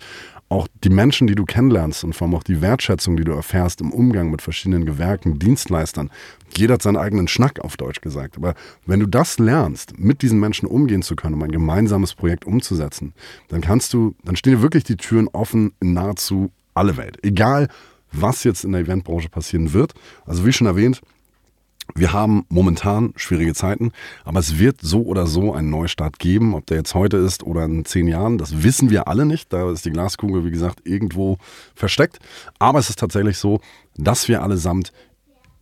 auch 0.54 0.68
die 0.84 0.90
Menschen, 0.90 1.26
die 1.26 1.36
du 1.36 1.46
kennenlernst 1.46 2.04
und 2.04 2.14
vor 2.14 2.28
allem 2.28 2.36
auch 2.36 2.44
die 2.44 2.62
Wertschätzung, 2.62 3.18
die 3.18 3.24
du 3.24 3.32
erfährst 3.32 3.82
im 3.82 3.92
Umgang 3.92 4.30
mit 4.30 4.42
verschiedenen 4.42 4.86
Gewerken, 4.86 5.40
Dienstleistern. 5.40 6.12
Jeder 6.56 6.76
hat 6.76 6.84
seinen 6.84 6.98
eigenen 6.98 7.28
Schnack 7.28 7.60
auf 7.60 7.76
Deutsch 7.76 8.02
gesagt. 8.02 8.38
Aber 8.38 8.54
wenn 8.86 9.00
du 9.00 9.08
das 9.08 9.40
lernst, 9.40 9.98
mit 9.98 10.22
diesen 10.22 10.40
Menschen 10.40 10.68
umgehen 10.68 11.02
zu 11.02 11.16
können, 11.16 11.34
um 11.34 11.44
ein 11.44 11.52
gemeinsames 11.52 12.14
Projekt 12.14 12.46
umzusetzen, 12.46 13.14
dann 13.50 13.62
kannst 13.62 13.94
du, 13.94 14.16
dann 14.24 14.36
stehen 14.36 14.54
dir 14.54 14.62
wirklich 14.62 14.84
die 14.84 14.96
Türen 14.98 15.28
offen 15.30 15.74
in 15.82 15.94
nahezu 15.94 16.52
alle 16.76 16.98
Welt. 16.98 17.18
Egal, 17.24 17.68
was 18.12 18.44
jetzt 18.44 18.64
in 18.64 18.74
der 18.74 18.82
Eventbranche 18.82 19.30
passieren 19.30 19.74
wird. 19.74 19.94
Also 20.26 20.46
wie 20.46 20.54
schon 20.54 20.68
erwähnt, 20.68 21.02
wir 21.96 22.14
haben 22.14 22.46
momentan 22.50 23.14
schwierige 23.16 23.54
Zeiten, 23.54 23.92
aber 24.24 24.40
es 24.40 24.58
wird 24.58 24.82
so 24.82 25.04
oder 25.04 25.28
so 25.28 25.54
einen 25.54 25.70
Neustart 25.70 26.18
geben. 26.18 26.56
Ob 26.56 26.66
der 26.66 26.78
jetzt 26.78 26.96
heute 26.96 27.18
ist 27.18 27.44
oder 27.44 27.66
in 27.66 27.86
zehn 27.86 28.08
Jahren, 28.08 28.38
das 28.38 28.64
wissen 28.64 28.90
wir 28.90 29.08
alle 29.08 29.26
nicht. 29.26 29.52
Da 29.54 29.72
ist 29.72 29.86
die 29.86 29.92
Glaskugel, 29.92 30.46
wie 30.46 30.52
gesagt, 30.52 30.82
irgendwo 30.86 31.38
versteckt. 31.76 32.20
Aber 32.58 32.80
es 32.80 32.90
ist 32.90 33.00
tatsächlich 33.00 33.38
so, 33.38 33.60
dass 33.96 34.28
wir 34.28 34.42
allesamt 34.42 34.92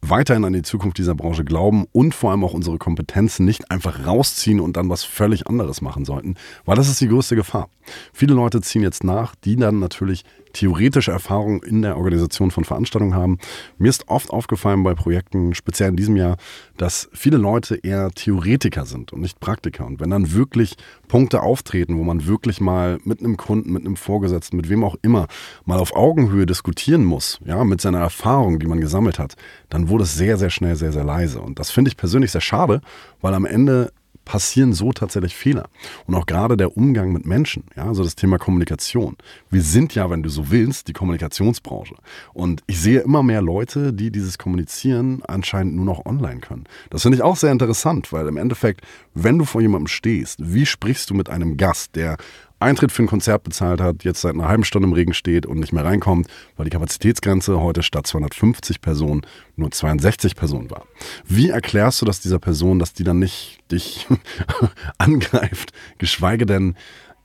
weiterhin 0.01 0.45
an 0.45 0.53
die 0.53 0.63
Zukunft 0.63 0.97
dieser 0.97 1.15
Branche 1.15 1.43
glauben 1.43 1.85
und 1.91 2.15
vor 2.15 2.31
allem 2.31 2.43
auch 2.43 2.53
unsere 2.53 2.77
Kompetenzen 2.77 3.45
nicht 3.45 3.69
einfach 3.69 4.05
rausziehen 4.05 4.59
und 4.59 4.75
dann 4.77 4.89
was 4.89 5.03
völlig 5.03 5.47
anderes 5.47 5.81
machen 5.81 6.05
sollten, 6.05 6.35
weil 6.65 6.75
das 6.75 6.89
ist 6.89 7.01
die 7.01 7.07
größte 7.07 7.35
Gefahr. 7.35 7.69
Viele 8.11 8.33
Leute 8.33 8.61
ziehen 8.61 8.81
jetzt 8.81 9.03
nach, 9.03 9.35
die 9.35 9.55
dann 9.55 9.79
natürlich 9.79 10.25
theoretische 10.53 11.11
Erfahrung 11.11 11.63
in 11.63 11.81
der 11.81 11.97
Organisation 11.97 12.51
von 12.51 12.65
Veranstaltungen 12.65 13.15
haben. 13.15 13.39
Mir 13.77 13.89
ist 13.89 14.07
oft 14.09 14.29
aufgefallen 14.31 14.83
bei 14.83 14.93
Projekten, 14.93 15.53
speziell 15.53 15.89
in 15.89 15.95
diesem 15.95 16.17
Jahr, 16.17 16.37
dass 16.77 17.09
viele 17.13 17.37
Leute 17.37 17.75
eher 17.75 18.11
Theoretiker 18.11 18.85
sind 18.85 19.13
und 19.13 19.21
nicht 19.21 19.39
Praktiker. 19.39 19.85
Und 19.85 19.99
wenn 19.99 20.09
dann 20.09 20.33
wirklich 20.33 20.75
Punkte 21.07 21.41
auftreten, 21.41 21.97
wo 21.97 22.03
man 22.03 22.25
wirklich 22.25 22.59
mal 22.61 22.99
mit 23.03 23.19
einem 23.19 23.37
Kunden, 23.37 23.71
mit 23.71 23.85
einem 23.85 23.95
Vorgesetzten, 23.95 24.57
mit 24.57 24.69
wem 24.69 24.83
auch 24.83 24.95
immer, 25.01 25.27
mal 25.65 25.79
auf 25.79 25.95
Augenhöhe 25.95 26.45
diskutieren 26.45 27.05
muss, 27.05 27.39
ja, 27.45 27.63
mit 27.63 27.81
seiner 27.81 27.99
Erfahrung, 27.99 28.59
die 28.59 28.67
man 28.67 28.81
gesammelt 28.81 29.19
hat, 29.19 29.35
dann 29.69 29.89
wurde 29.89 30.03
es 30.03 30.15
sehr, 30.15 30.37
sehr 30.37 30.49
schnell 30.49 30.75
sehr, 30.75 30.91
sehr 30.91 31.03
leise. 31.03 31.41
Und 31.41 31.59
das 31.59 31.71
finde 31.71 31.89
ich 31.89 31.97
persönlich 31.97 32.31
sehr 32.31 32.41
schade, 32.41 32.81
weil 33.21 33.33
am 33.33 33.45
Ende 33.45 33.91
passieren 34.25 34.73
so 34.73 34.91
tatsächlich 34.91 35.35
Fehler. 35.35 35.69
Und 36.05 36.15
auch 36.15 36.25
gerade 36.25 36.57
der 36.57 36.77
Umgang 36.77 37.11
mit 37.11 37.25
Menschen, 37.25 37.63
ja, 37.75 37.85
also 37.85 38.03
das 38.03 38.15
Thema 38.15 38.37
Kommunikation. 38.37 39.17
Wir 39.49 39.61
sind 39.61 39.95
ja, 39.95 40.09
wenn 40.09 40.23
du 40.23 40.29
so 40.29 40.49
willst, 40.51 40.87
die 40.87 40.93
Kommunikationsbranche. 40.93 41.95
Und 42.33 42.63
ich 42.67 42.79
sehe 42.79 42.99
immer 42.99 43.23
mehr 43.23 43.41
Leute, 43.41 43.93
die 43.93 44.11
dieses 44.11 44.37
Kommunizieren 44.37 45.21
anscheinend 45.27 45.75
nur 45.75 45.85
noch 45.85 46.05
online 46.05 46.39
können. 46.39 46.65
Das 46.89 47.01
finde 47.01 47.17
ich 47.17 47.23
auch 47.23 47.35
sehr 47.35 47.51
interessant, 47.51 48.13
weil 48.13 48.27
im 48.27 48.37
Endeffekt, 48.37 48.81
wenn 49.13 49.37
du 49.37 49.45
vor 49.45 49.61
jemandem 49.61 49.87
stehst, 49.87 50.39
wie 50.41 50.65
sprichst 50.65 51.09
du 51.09 51.13
mit 51.13 51.29
einem 51.29 51.57
Gast, 51.57 51.95
der 51.95 52.17
Eintritt 52.61 52.91
für 52.91 53.03
ein 53.03 53.07
Konzert 53.07 53.43
bezahlt 53.43 53.81
hat, 53.81 54.03
jetzt 54.03 54.21
seit 54.21 54.33
einer 54.33 54.47
halben 54.47 54.63
Stunde 54.63 54.87
im 54.87 54.93
Regen 54.93 55.13
steht 55.13 55.45
und 55.45 55.59
nicht 55.59 55.73
mehr 55.73 55.85
reinkommt, 55.85 56.27
weil 56.55 56.65
die 56.65 56.69
Kapazitätsgrenze 56.69 57.59
heute 57.59 57.83
statt 57.83 58.07
250 58.07 58.81
Personen 58.81 59.21
nur 59.55 59.71
62 59.71 60.35
Personen 60.35 60.69
war. 60.69 60.85
Wie 61.25 61.49
erklärst 61.49 62.01
du 62.01 62.05
das 62.05 62.19
dieser 62.19 62.39
Person, 62.39 62.79
dass 62.79 62.93
die 62.93 63.03
dann 63.03 63.19
nicht 63.19 63.59
dich 63.71 64.07
angreift, 64.97 65.71
geschweige 65.97 66.45
denn 66.45 66.75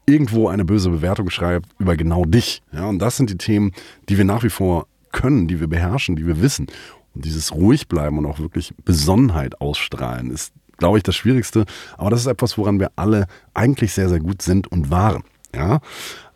irgendwo 0.06 0.48
eine 0.48 0.64
böse 0.64 0.90
Bewertung 0.90 1.30
schreibt 1.30 1.68
über 1.78 1.96
genau 1.96 2.24
dich? 2.24 2.62
Ja, 2.72 2.86
und 2.86 2.98
das 2.98 3.16
sind 3.16 3.30
die 3.30 3.38
Themen, 3.38 3.72
die 4.08 4.18
wir 4.18 4.24
nach 4.24 4.42
wie 4.42 4.50
vor 4.50 4.86
können, 5.12 5.48
die 5.48 5.60
wir 5.60 5.68
beherrschen, 5.68 6.16
die 6.16 6.26
wir 6.26 6.40
wissen. 6.40 6.66
Und 7.14 7.24
dieses 7.24 7.54
ruhig 7.54 7.88
bleiben 7.88 8.18
und 8.18 8.26
auch 8.26 8.38
wirklich 8.38 8.74
Besonnenheit 8.84 9.60
ausstrahlen 9.60 10.30
ist 10.30 10.52
glaube 10.76 10.98
ich, 10.98 11.02
das 11.02 11.16
Schwierigste. 11.16 11.64
Aber 11.96 12.10
das 12.10 12.20
ist 12.20 12.26
etwas, 12.26 12.58
woran 12.58 12.80
wir 12.80 12.90
alle 12.96 13.26
eigentlich 13.54 13.92
sehr, 13.92 14.08
sehr 14.08 14.20
gut 14.20 14.42
sind 14.42 14.66
und 14.68 14.90
waren. 14.90 15.22
Ja? 15.54 15.80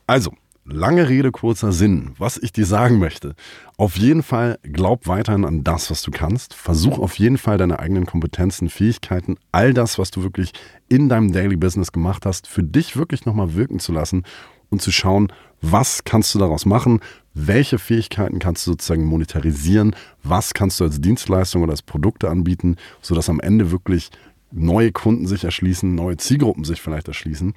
Also, 0.06 0.32
lange 0.64 1.08
Rede, 1.08 1.30
kurzer 1.30 1.72
Sinn. 1.72 2.12
Was 2.18 2.36
ich 2.36 2.52
dir 2.52 2.66
sagen 2.66 2.98
möchte. 2.98 3.34
Auf 3.76 3.96
jeden 3.96 4.22
Fall 4.22 4.58
glaub 4.62 5.06
weiterhin 5.06 5.44
an 5.44 5.64
das, 5.64 5.90
was 5.90 6.02
du 6.02 6.10
kannst. 6.10 6.54
Versuch 6.54 6.98
auf 6.98 7.18
jeden 7.18 7.38
Fall 7.38 7.58
deine 7.58 7.78
eigenen 7.78 8.06
Kompetenzen, 8.06 8.68
Fähigkeiten, 8.68 9.36
all 9.52 9.74
das, 9.74 9.98
was 9.98 10.10
du 10.10 10.22
wirklich 10.22 10.52
in 10.88 11.08
deinem 11.08 11.32
Daily 11.32 11.56
Business 11.56 11.92
gemacht 11.92 12.26
hast, 12.26 12.46
für 12.46 12.62
dich 12.62 12.96
wirklich 12.96 13.26
nochmal 13.26 13.54
wirken 13.54 13.78
zu 13.78 13.92
lassen 13.92 14.24
und 14.70 14.80
zu 14.80 14.92
schauen, 14.92 15.32
was 15.60 16.04
kannst 16.04 16.34
du 16.34 16.38
daraus 16.38 16.64
machen, 16.64 17.00
welche 17.34 17.78
Fähigkeiten 17.78 18.38
kannst 18.38 18.66
du 18.66 18.72
sozusagen 18.72 19.04
monetarisieren, 19.04 19.94
was 20.22 20.54
kannst 20.54 20.80
du 20.80 20.84
als 20.84 21.00
Dienstleistung 21.00 21.62
oder 21.62 21.72
als 21.72 21.82
Produkte 21.82 22.30
anbieten, 22.30 22.76
sodass 23.02 23.28
am 23.28 23.40
Ende 23.40 23.70
wirklich 23.70 24.10
neue 24.52 24.92
Kunden 24.92 25.26
sich 25.26 25.44
erschließen, 25.44 25.94
neue 25.94 26.16
Zielgruppen 26.16 26.64
sich 26.64 26.80
vielleicht 26.80 27.08
erschließen. 27.08 27.54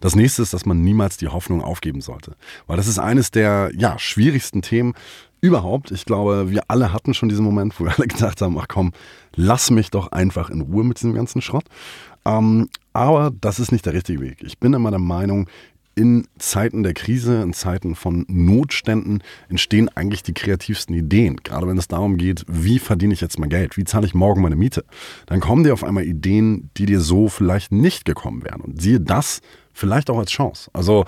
Das 0.00 0.14
nächste 0.14 0.42
ist, 0.42 0.54
dass 0.54 0.66
man 0.66 0.82
niemals 0.82 1.16
die 1.16 1.28
Hoffnung 1.28 1.62
aufgeben 1.62 2.00
sollte. 2.00 2.36
Weil 2.66 2.76
das 2.76 2.86
ist 2.86 2.98
eines 2.98 3.30
der 3.30 3.70
ja, 3.74 3.98
schwierigsten 3.98 4.62
Themen 4.62 4.94
überhaupt. 5.40 5.90
Ich 5.90 6.04
glaube, 6.04 6.50
wir 6.50 6.62
alle 6.68 6.92
hatten 6.92 7.14
schon 7.14 7.28
diesen 7.28 7.44
Moment, 7.44 7.78
wo 7.78 7.84
wir 7.84 7.94
alle 7.96 8.06
gedacht 8.08 8.40
haben, 8.40 8.58
ach 8.58 8.68
komm, 8.68 8.92
lass 9.34 9.70
mich 9.70 9.90
doch 9.90 10.12
einfach 10.12 10.50
in 10.50 10.60
Ruhe 10.60 10.84
mit 10.84 10.98
diesem 10.98 11.14
ganzen 11.14 11.42
Schrott. 11.42 11.64
Ähm, 12.24 12.68
aber 12.92 13.32
das 13.40 13.60
ist 13.60 13.72
nicht 13.72 13.86
der 13.86 13.94
richtige 13.94 14.20
Weg. 14.20 14.42
Ich 14.42 14.58
bin 14.58 14.74
immer 14.74 14.90
der 14.90 15.00
Meinung, 15.00 15.48
in 15.98 16.28
Zeiten 16.38 16.84
der 16.84 16.94
Krise, 16.94 17.42
in 17.42 17.52
Zeiten 17.52 17.96
von 17.96 18.24
Notständen 18.28 19.20
entstehen 19.48 19.88
eigentlich 19.88 20.22
die 20.22 20.32
kreativsten 20.32 20.94
Ideen. 20.94 21.38
Gerade 21.42 21.66
wenn 21.66 21.76
es 21.76 21.88
darum 21.88 22.18
geht, 22.18 22.44
wie 22.46 22.78
verdiene 22.78 23.12
ich 23.12 23.20
jetzt 23.20 23.40
mein 23.40 23.50
Geld? 23.50 23.76
Wie 23.76 23.82
zahle 23.82 24.06
ich 24.06 24.14
morgen 24.14 24.40
meine 24.40 24.54
Miete? 24.54 24.84
Dann 25.26 25.40
kommen 25.40 25.64
dir 25.64 25.72
auf 25.72 25.82
einmal 25.82 26.04
Ideen, 26.04 26.70
die 26.76 26.86
dir 26.86 27.00
so 27.00 27.28
vielleicht 27.28 27.72
nicht 27.72 28.04
gekommen 28.04 28.44
wären. 28.44 28.60
Und 28.60 28.80
siehe 28.80 29.00
das 29.00 29.40
vielleicht 29.72 30.08
auch 30.08 30.18
als 30.18 30.30
Chance. 30.30 30.70
Also 30.72 31.04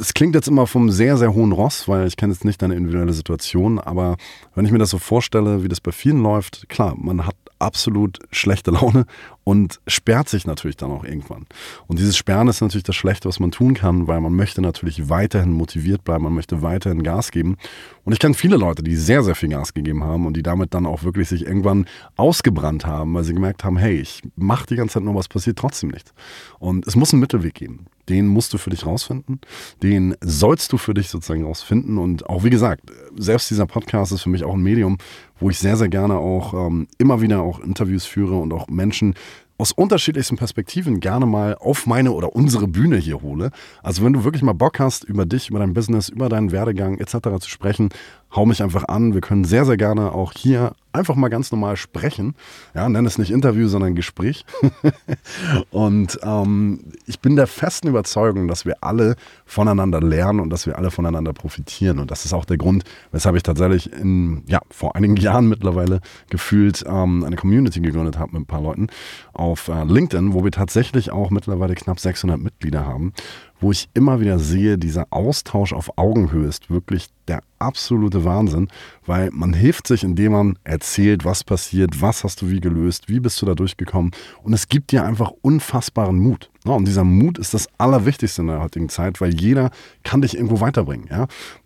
es 0.00 0.14
klingt 0.14 0.36
jetzt 0.36 0.46
immer 0.46 0.68
vom 0.68 0.90
sehr, 0.90 1.16
sehr 1.16 1.34
hohen 1.34 1.50
Ross, 1.50 1.88
weil 1.88 2.06
ich 2.06 2.16
kenne 2.16 2.32
jetzt 2.32 2.44
nicht 2.44 2.62
deine 2.62 2.76
individuelle 2.76 3.12
Situation, 3.12 3.78
aber 3.78 4.16
wenn 4.54 4.64
ich 4.64 4.72
mir 4.72 4.78
das 4.78 4.90
so 4.90 4.98
vorstelle, 4.98 5.62
wie 5.62 5.68
das 5.68 5.80
bei 5.80 5.92
vielen 5.92 6.22
läuft, 6.22 6.68
klar, 6.68 6.94
man 6.96 7.26
hat 7.26 7.36
absolut 7.58 8.18
schlechte 8.30 8.70
Laune 8.72 9.06
und 9.48 9.80
sperrt 9.86 10.28
sich 10.28 10.46
natürlich 10.46 10.76
dann 10.76 10.90
auch 10.90 11.04
irgendwann. 11.04 11.46
Und 11.86 11.98
dieses 11.98 12.18
Sperren 12.18 12.48
ist 12.48 12.60
natürlich 12.60 12.84
das 12.84 12.96
Schlechte, 12.96 13.30
was 13.30 13.40
man 13.40 13.50
tun 13.50 13.72
kann, 13.72 14.06
weil 14.06 14.20
man 14.20 14.36
möchte 14.36 14.60
natürlich 14.60 15.08
weiterhin 15.08 15.52
motiviert 15.52 16.04
bleiben, 16.04 16.24
man 16.24 16.34
möchte 16.34 16.60
weiterhin 16.60 17.02
Gas 17.02 17.30
geben. 17.30 17.56
Und 18.04 18.12
ich 18.12 18.18
kenne 18.18 18.34
viele 18.34 18.58
Leute, 18.58 18.82
die 18.82 18.94
sehr, 18.94 19.22
sehr 19.22 19.34
viel 19.34 19.48
Gas 19.48 19.72
gegeben 19.72 20.04
haben 20.04 20.26
und 20.26 20.36
die 20.36 20.42
damit 20.42 20.74
dann 20.74 20.84
auch 20.84 21.02
wirklich 21.02 21.30
sich 21.30 21.46
irgendwann 21.46 21.86
ausgebrannt 22.16 22.84
haben, 22.84 23.14
weil 23.14 23.24
sie 23.24 23.32
gemerkt 23.32 23.64
haben, 23.64 23.78
hey, 23.78 23.94
ich 23.94 24.20
mache 24.36 24.66
die 24.66 24.76
ganze 24.76 24.94
Zeit 24.94 25.04
nur 25.04 25.14
was, 25.14 25.28
passiert 25.28 25.58
trotzdem 25.58 25.92
nicht. 25.92 26.12
Und 26.58 26.86
es 26.86 26.94
muss 26.94 27.14
einen 27.14 27.20
Mittelweg 27.20 27.54
geben. 27.54 27.86
Den 28.08 28.26
musst 28.26 28.52
du 28.52 28.58
für 28.58 28.70
dich 28.70 28.86
rausfinden. 28.86 29.40
Den 29.82 30.14
sollst 30.20 30.72
du 30.72 30.78
für 30.78 30.94
dich 30.94 31.08
sozusagen 31.08 31.44
rausfinden. 31.44 31.98
Und 31.98 32.28
auch 32.28 32.44
wie 32.44 32.50
gesagt, 32.50 32.90
selbst 33.16 33.50
dieser 33.50 33.66
Podcast 33.66 34.12
ist 34.12 34.22
für 34.22 34.30
mich 34.30 34.44
auch 34.44 34.54
ein 34.54 34.62
Medium, 34.62 34.98
wo 35.38 35.50
ich 35.50 35.58
sehr, 35.58 35.76
sehr 35.76 35.88
gerne 35.88 36.18
auch 36.18 36.54
ähm, 36.54 36.88
immer 36.98 37.20
wieder 37.20 37.42
auch 37.42 37.60
Interviews 37.60 38.06
führe 38.06 38.36
und 38.36 38.52
auch 38.52 38.68
Menschen 38.68 39.14
aus 39.58 39.72
unterschiedlichsten 39.72 40.36
Perspektiven 40.36 41.00
gerne 41.00 41.26
mal 41.26 41.56
auf 41.56 41.86
meine 41.86 42.12
oder 42.12 42.34
unsere 42.34 42.68
Bühne 42.68 42.96
hier 42.96 43.20
hole. 43.22 43.50
Also 43.82 44.04
wenn 44.04 44.12
du 44.12 44.22
wirklich 44.22 44.42
mal 44.42 44.52
Bock 44.52 44.78
hast, 44.78 45.02
über 45.02 45.26
dich, 45.26 45.50
über 45.50 45.58
dein 45.58 45.74
Business, 45.74 46.08
über 46.08 46.28
deinen 46.28 46.52
Werdegang 46.52 46.98
etc. 46.98 47.40
zu 47.40 47.50
sprechen, 47.50 47.88
hau 48.34 48.46
mich 48.46 48.62
einfach 48.62 48.84
an. 48.88 49.14
Wir 49.14 49.20
können 49.20 49.44
sehr, 49.44 49.64
sehr 49.64 49.76
gerne 49.76 50.12
auch 50.12 50.32
hier 50.32 50.72
einfach 50.92 51.14
mal 51.14 51.28
ganz 51.28 51.52
normal 51.52 51.76
sprechen. 51.76 52.34
Ja, 52.74 52.88
nenn 52.88 53.06
es 53.06 53.18
nicht 53.18 53.30
Interview, 53.30 53.68
sondern 53.68 53.94
Gespräch. 53.94 54.44
und 55.70 56.18
ähm, 56.22 56.80
ich 57.06 57.20
bin 57.20 57.36
der 57.36 57.46
festen 57.46 57.88
Überzeugung, 57.88 58.48
dass 58.48 58.64
wir 58.64 58.76
alle 58.80 59.16
voneinander 59.46 60.00
lernen 60.00 60.40
und 60.40 60.50
dass 60.50 60.66
wir 60.66 60.76
alle 60.76 60.90
voneinander 60.90 61.32
profitieren. 61.32 61.98
Und 61.98 62.10
das 62.10 62.24
ist 62.24 62.32
auch 62.32 62.44
der 62.44 62.58
Grund, 62.58 62.84
weshalb 63.12 63.36
ich 63.36 63.42
tatsächlich 63.42 63.92
in, 63.92 64.42
ja, 64.46 64.60
vor 64.70 64.96
einigen 64.96 65.16
Jahren 65.28 65.48
mittlerweile 65.48 66.00
gefühlt 66.30 66.84
ähm, 66.86 67.24
eine 67.24 67.36
Community 67.36 67.80
gegründet 67.80 68.18
habe 68.18 68.32
mit 68.32 68.42
ein 68.42 68.46
paar 68.46 68.62
Leuten 68.62 68.88
auf 69.32 69.68
äh, 69.68 69.84
LinkedIn, 69.84 70.32
wo 70.32 70.42
wir 70.44 70.50
tatsächlich 70.50 71.12
auch 71.12 71.30
mittlerweile 71.30 71.74
knapp 71.74 72.00
600 72.00 72.38
Mitglieder 72.38 72.86
haben 72.86 73.12
wo 73.60 73.72
ich 73.72 73.88
immer 73.94 74.20
wieder 74.20 74.38
sehe, 74.38 74.78
dieser 74.78 75.06
Austausch 75.10 75.72
auf 75.72 75.96
Augenhöhe 75.96 76.46
ist 76.46 76.70
wirklich 76.70 77.08
der 77.26 77.42
absolute 77.58 78.24
Wahnsinn, 78.24 78.68
weil 79.08 79.30
man 79.32 79.52
hilft 79.52 79.86
sich, 79.86 80.04
indem 80.04 80.32
man 80.32 80.58
erzählt, 80.64 81.24
was 81.24 81.42
passiert, 81.42 82.00
was 82.00 82.24
hast 82.24 82.42
du 82.42 82.50
wie 82.50 82.60
gelöst, 82.60 83.08
wie 83.08 83.20
bist 83.20 83.40
du 83.40 83.46
da 83.46 83.54
durchgekommen 83.54 84.12
und 84.42 84.52
es 84.52 84.68
gibt 84.68 84.92
dir 84.92 85.04
einfach 85.04 85.32
unfassbaren 85.40 86.18
Mut. 86.18 86.50
Und 86.64 86.86
dieser 86.86 87.04
Mut 87.04 87.38
ist 87.38 87.54
das 87.54 87.66
Allerwichtigste 87.78 88.42
in 88.42 88.48
der 88.48 88.60
heutigen 88.60 88.90
Zeit, 88.90 89.22
weil 89.22 89.32
jeder 89.34 89.70
kann 90.02 90.20
dich 90.20 90.36
irgendwo 90.36 90.60
weiterbringen. 90.60 91.08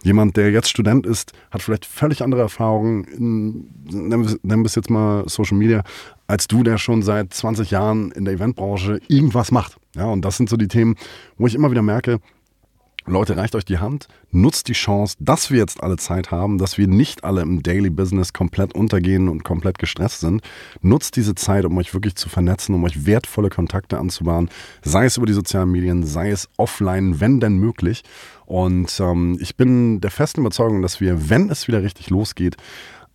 Jemand, 0.05 0.37
der 0.37 0.53
jetzt 0.53 0.69
Student 0.69 1.07
ist, 1.07 1.33
hat 1.51 1.63
vielleicht 1.63 1.87
völlig 1.87 2.23
andere 2.23 2.43
Erfahrungen, 2.43 3.05
in, 3.05 3.69
nennen 3.91 4.63
wir 4.63 4.67
es 4.67 4.75
jetzt 4.77 4.91
mal 4.91 5.29
Social 5.29 5.59
Media, 5.59 5.83
als 6.29 6.47
du, 6.47 6.63
der 6.63 6.79
schon 6.79 7.03
seit 7.03 7.35
20 7.35 7.73
Jahren 7.73 8.13
in 8.13 8.25
der 8.25 8.35
Eventbranche 8.35 9.01
irgendwas 9.09 9.51
macht. 9.51 9.77
Und 9.97 10.25
das 10.25 10.37
sind 10.37 10.49
so 10.49 10.57
die 10.57 10.69
Themen, 10.69 10.95
wo 11.37 11.47
ich 11.47 11.55
immer 11.55 11.71
wieder 11.71 11.83
merke, 11.83 12.21
Leute, 13.04 13.37
reicht 13.37 13.56
euch 13.56 13.64
die 13.64 13.78
Hand, 13.78 14.06
nutzt 14.30 14.68
die 14.68 14.75
Chance, 14.75 15.16
dass 15.18 15.50
wir 15.50 15.59
jetzt 15.59 15.82
alle 15.82 15.97
Zeit 15.97 16.30
haben, 16.30 16.59
dass 16.59 16.78
wir 16.78 16.87
nicht 16.87 17.25
alle 17.25 17.42
im 17.42 17.62
Daily 17.62 17.90
Business 17.90 18.32
komplett 18.32 18.75
untergehen 18.75 19.28
und 19.28 19.42
komplett 19.42 19.78
gestresst 19.78 20.21
sind. 20.21 20.40
Nutzt 20.82 21.16
diese 21.16 21.35
Zeit, 21.35 21.64
um 21.64 21.76
euch 21.78 21.94
wirklich 21.94 22.14
zu 22.14 22.28
vernetzen, 22.28 22.75
um 22.76 22.85
euch 22.85 23.04
wertvolle 23.04 23.50
Kontakte 23.50 23.99
anzubahnen, 23.99 24.50
sei 24.82 25.06
es 25.06 25.16
über 25.16 25.26
die 25.26 25.32
sozialen 25.32 25.73
Medien, 25.73 26.04
sei 26.04 26.30
es 26.30 26.49
offline, 26.56 27.21
wenn 27.21 27.40
denn 27.40 27.56
möglich. 27.56 28.04
Und 28.47 29.00
ähm, 29.00 29.37
ich 29.40 29.56
bin 29.56 30.00
der 30.00 30.11
festen 30.11 30.40
Überzeugung, 30.40 30.82
dass 30.82 31.00
wir, 31.00 31.28
wenn 31.28 31.50
es 31.50 31.66
wieder 31.66 31.82
richtig 31.82 32.11
losgeht, 32.11 32.56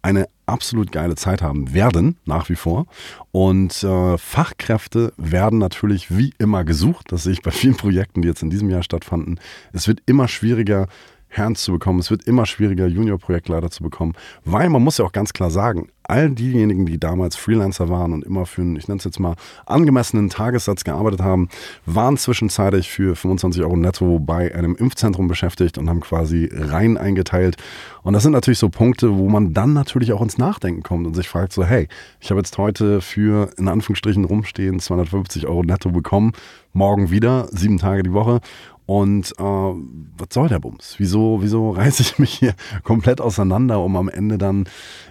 eine 0.08 0.30
absolut 0.46 0.94
geile 0.94 1.16
Zeit 1.16 1.42
haben 1.42 1.74
werden, 1.74 2.16
nach 2.26 2.48
wie 2.48 2.56
vor. 2.56 2.88
Und 3.34 3.84
äh, 3.84 4.18
Fachkräfte 4.18 5.12
werden 5.18 5.60
natürlich 5.60 6.18
wie 6.18 6.34
immer 6.38 6.64
gesucht. 6.64 7.12
Das 7.12 7.24
sehe 7.24 7.34
ich 7.34 7.42
bei 7.42 7.52
vielen 7.52 7.76
Projekten, 7.76 8.22
die 8.22 8.30
jetzt 8.30 8.42
in 8.42 8.50
diesem 8.50 8.70
Jahr 8.70 8.84
stattfanden. 8.84 9.38
Es 9.74 9.86
wird 9.90 10.02
immer 10.06 10.30
schwieriger, 10.30 10.88
Herren 11.28 11.56
zu 11.56 11.74
bekommen. 11.74 12.00
Es 12.00 12.10
wird 12.10 12.24
immer 12.24 12.46
schwieriger, 12.46 12.88
Junior-Projektleiter 12.88 13.70
zu 13.70 13.84
bekommen, 13.84 14.14
weil 14.46 14.70
man 14.70 14.84
muss 14.84 14.98
ja 14.98 15.06
auch 15.06 15.12
ganz 15.12 15.34
klar 15.34 15.52
sagen, 15.52 15.90
all 16.08 16.30
diejenigen, 16.30 16.86
die 16.86 17.00
damals 17.00 17.36
Freelancer 17.36 17.90
waren 17.90 18.14
und 18.14 18.24
immer 18.24 18.46
für 18.46 18.62
einen, 18.62 18.76
ich 18.78 18.88
nenne 18.88 19.00
es 19.00 19.04
jetzt 19.04 19.20
mal, 19.20 19.36
angemessenen 19.66 20.30
Tagessatz 20.30 20.84
gearbeitet 20.84 21.22
haben, 21.22 21.50
waren 21.86 22.18
zwischenzeitlich 22.18 22.90
für 22.90 23.16
25 23.16 23.62
Euro 23.62 23.76
netto 23.76 24.20
bei 24.20 24.54
einem 24.56 24.76
Impfzentrum 24.76 25.28
beschäftigt 25.28 25.78
und 25.78 25.90
haben 25.90 26.00
quasi 26.00 26.50
rein 26.54 26.98
eingeteilt. 26.98 27.58
Und 28.04 28.14
das 28.14 28.24
sind 28.24 28.32
natürlich 28.32 28.60
so 28.60 28.70
Punkte, 28.70 29.18
wo 29.18 29.28
man 29.28 29.54
dann 29.54 29.74
natürlich 29.74 30.14
auch 30.14 30.22
ins 30.22 30.38
Nachdenken 30.38 30.82
kommt 30.82 31.06
und 31.06 31.14
sich 31.14 31.28
fragt 31.28 31.52
so, 31.52 31.66
hey, 31.66 31.88
ich 32.22 32.30
habe 32.30 32.40
jetzt 32.40 32.58
heute 32.58 33.02
für 33.02 33.50
in 33.58 33.68
Anführungsstrichen 33.68 34.24
rumstehen 34.24 34.80
250 34.80 35.46
Euro 35.46 35.64
netto 35.64 35.90
bekommen, 35.90 36.32
morgen 36.72 37.12
wieder, 37.12 37.48
sieben 37.52 37.80
Tage 37.80 38.04
die 38.04 38.14
Woche 38.14 38.40
und 38.88 39.34
äh, 39.38 39.44
was 39.44 40.30
soll 40.32 40.48
der 40.48 40.60
Bums? 40.60 40.96
Wieso, 40.98 41.40
wieso 41.42 41.72
reiße 41.72 42.02
ich 42.02 42.20
mich 42.20 42.34
hier 42.34 42.56
komplett 42.84 43.20
auseinander, 43.20 43.82
um 43.82 43.98
am 43.98 44.08
Ende 44.08 44.38
dann, 44.38 44.64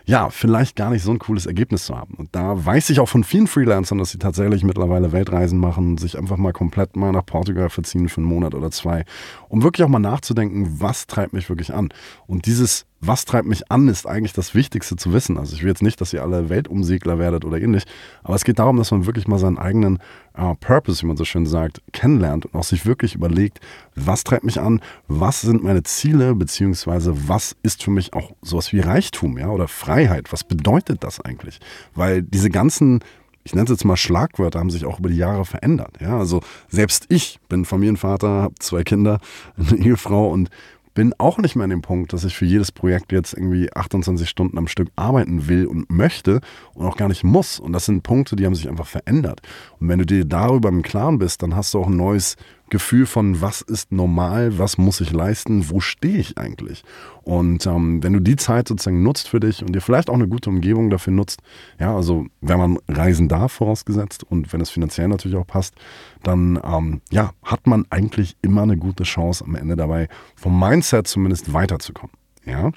ja, 0.07 0.31
vielleicht 0.31 0.77
gar 0.77 0.89
nicht 0.89 1.03
so 1.03 1.11
ein 1.11 1.19
cooles 1.19 1.45
Ergebnis 1.45 1.85
zu 1.85 1.95
haben? 1.95 2.15
Und 2.15 2.35
da 2.35 2.65
weiß 2.65 2.89
ich 2.89 3.01
auch 3.01 3.09
von 3.09 3.23
vielen 3.23 3.47
Freelancern, 3.47 3.99
dass 3.99 4.13
sie 4.13 4.19
tatsächlich 4.19 4.65
mittlerweile 4.65 5.13
Weltreisen 5.13 5.61
machen, 5.61 5.99
sich 5.99 6.17
einfach 6.17 6.39
mal 6.39 6.55
komplett 6.55 6.97
mal 6.97 7.13
nach 7.13 7.27
Portugal 7.27 7.69
verziehen 7.69 8.09
für 8.09 8.23
einen 8.23 8.31
Monat 8.31 8.55
oder 8.55 8.71
zwei, 8.71 9.05
um 9.51 9.63
wirklich 9.63 9.85
auch 9.85 9.91
mal 9.91 9.99
nachzudenken, 9.99 10.81
was 10.81 11.07
treibt 11.07 11.35
mich 11.35 11.51
wirklich 11.51 11.75
an? 11.75 11.91
Und 12.27 12.47
dieses 12.47 12.87
was 13.01 13.25
treibt 13.25 13.47
mich 13.47 13.71
an, 13.71 13.89
ist 13.89 14.07
eigentlich 14.07 14.33
das 14.33 14.55
Wichtigste 14.55 14.97
zu 14.97 15.13
wissen. 15.13 15.39
Also 15.39 15.55
ich 15.55 15.63
will 15.63 15.69
jetzt 15.69 15.83
nicht, 15.83 16.01
dass 16.01 16.13
ihr 16.13 16.23
alle 16.23 16.49
Weltumsegler 16.49 17.19
werdet 17.19 17.45
oder 17.45 17.61
ähnlich, 17.61 17.85
aber 18.23 18.35
es 18.35 18.45
geht 18.45 18.59
darum, 18.59 18.77
dass 18.77 18.91
man 18.91 19.07
wirklich 19.07 19.29
mal 19.29 19.39
seinen 19.39 19.59
eigenen 19.59 19.99
äh, 20.35 20.55
Purpose, 20.61 21.03
wie 21.03 21.07
man 21.07 21.17
so 21.17 21.25
schön 21.25 21.47
sagt, 21.47 21.83
kennenlernt 21.93 22.47
und 22.47 22.55
auch 22.55 22.65
sich 22.65 22.87
wirklich 22.87 23.15
überlegt, 23.15 23.61
was 23.95 24.25
treibt 24.25 24.45
mich 24.45 24.61
an, 24.61 24.81
was 25.09 25.43
sind 25.43 25.63
meine 25.63 25.83
Ziele, 25.83 26.35
beziehungsweise 26.35 27.29
was 27.29 27.57
ist 27.63 27.83
für 27.83 27.91
mich 27.91 28.15
auch 28.15 28.33
sowas 28.43 28.73
wie 28.73 28.81
Reichtum, 28.81 29.39
ja, 29.39 29.49
oder 29.49 29.69
Freiheit. 29.69 30.33
Was 30.33 30.45
bedeutet 30.45 31.05
das 31.05 31.21
eigentlich? 31.21 31.61
Weil 31.95 32.23
diese 32.23 32.51
ganzen 32.51 33.01
ich 33.47 33.55
nenne 33.55 33.67
es 33.67 33.71
jetzt 33.71 33.85
mal 33.85 33.97
Schlagwörter, 33.97 34.59
haben 34.59 34.71
sich 34.71 34.85
auch 34.85 34.99
über 34.99 35.09
die 35.09 35.17
Jahre 35.17 35.45
verändert. 35.45 35.99
Ja, 36.01 36.19
also 36.19 36.41
selbst 36.69 37.07
ich 37.11 37.39
bin 37.49 37.65
Familienvater, 37.65 38.29
habe 38.29 38.57
zwei 38.59 38.83
Kinder, 38.83 39.21
eine 39.57 39.77
Ehefrau 39.79 40.31
und 40.31 40.51
bin 40.97 41.13
auch 41.19 41.37
nicht 41.37 41.57
mehr 41.57 41.65
an 41.65 41.71
dem 41.71 41.83
Punkt, 41.83 42.15
dass 42.15 42.25
ich 42.25 42.35
für 42.35 42.47
jedes 42.47 42.73
Projekt 42.73 43.13
jetzt 43.13 43.35
irgendwie 43.35 43.71
28 43.71 44.27
Stunden 44.27 44.57
am 44.57 44.67
Stück 44.67 44.89
arbeiten 44.97 45.47
will 45.47 45.67
und 45.67 45.91
möchte 45.91 46.41
und 46.73 46.87
auch 46.87 46.97
gar 46.97 47.09
nicht 47.09 47.23
muss. 47.23 47.61
Und 47.61 47.75
das 47.75 47.85
sind 47.85 48.03
Punkte, 48.03 48.35
die 48.35 48.47
haben 48.47 48.55
sich 48.55 48.67
einfach 48.67 48.87
verändert. 48.87 49.43
Und 49.79 49.91
wenn 49.91 49.99
du 49.99 50.07
dir 50.07 50.25
darüber 50.25 50.71
im 50.71 50.81
Klaren 50.81 51.19
bist, 51.19 51.43
dann 51.43 51.55
hast 51.55 51.75
du 51.75 51.81
auch 51.81 51.89
ein 51.89 51.97
neues 51.97 52.37
Gefühl 52.71 53.07
von, 53.07 53.41
was 53.41 53.61
ist 53.63 53.93
normal, 53.93 54.59
was 54.59 54.79
muss 54.79 55.01
ich 55.01 55.13
leisten, 55.13 55.71
wo 55.71 55.81
stehe 55.81 56.19
ich 56.19 56.37
eigentlich. 56.39 56.83
Und 57.23 57.67
ähm, 57.67 58.03
wenn 58.03 58.13
du 58.13 58.21
die 58.21 58.37
Zeit 58.37 58.69
sozusagen 58.69 59.03
nutzt 59.03 59.29
für 59.29 59.41
dich 59.41 59.63
und 59.63 59.73
dir 59.73 59.81
vielleicht 59.81 60.11
auch 60.11 60.15
eine 60.15 60.29
gute 60.29 60.51
Umgebung 60.51 60.91
dafür 60.91 61.13
nutzt, 61.13 61.43
ja, 61.79 61.95
also 61.95 62.27
wenn 62.41 62.59
man 62.59 62.79
reisen 62.89 63.29
darf, 63.29 63.53
vorausgesetzt, 63.53 64.25
und 64.25 64.53
wenn 64.53 64.61
es 64.61 64.71
finanziell 64.71 65.09
natürlich 65.09 65.37
auch 65.37 65.47
passt, 65.47 65.75
dann 66.23 66.61
ähm, 66.65 67.01
ja, 67.11 67.33
hat 67.43 67.67
man 67.67 67.85
eigentlich 67.91 68.37
immer 68.43 68.63
eine 68.63 68.77
gute 68.77 69.05
Chance 69.05 69.45
am 69.45 69.55
Ende 69.55 69.77
dabei, 69.77 70.09
vom 70.35 70.59
Mindset 70.59 71.07
zumindest 71.07 71.53
weiterzukommen. 71.53 72.15
Ja. 72.45 72.73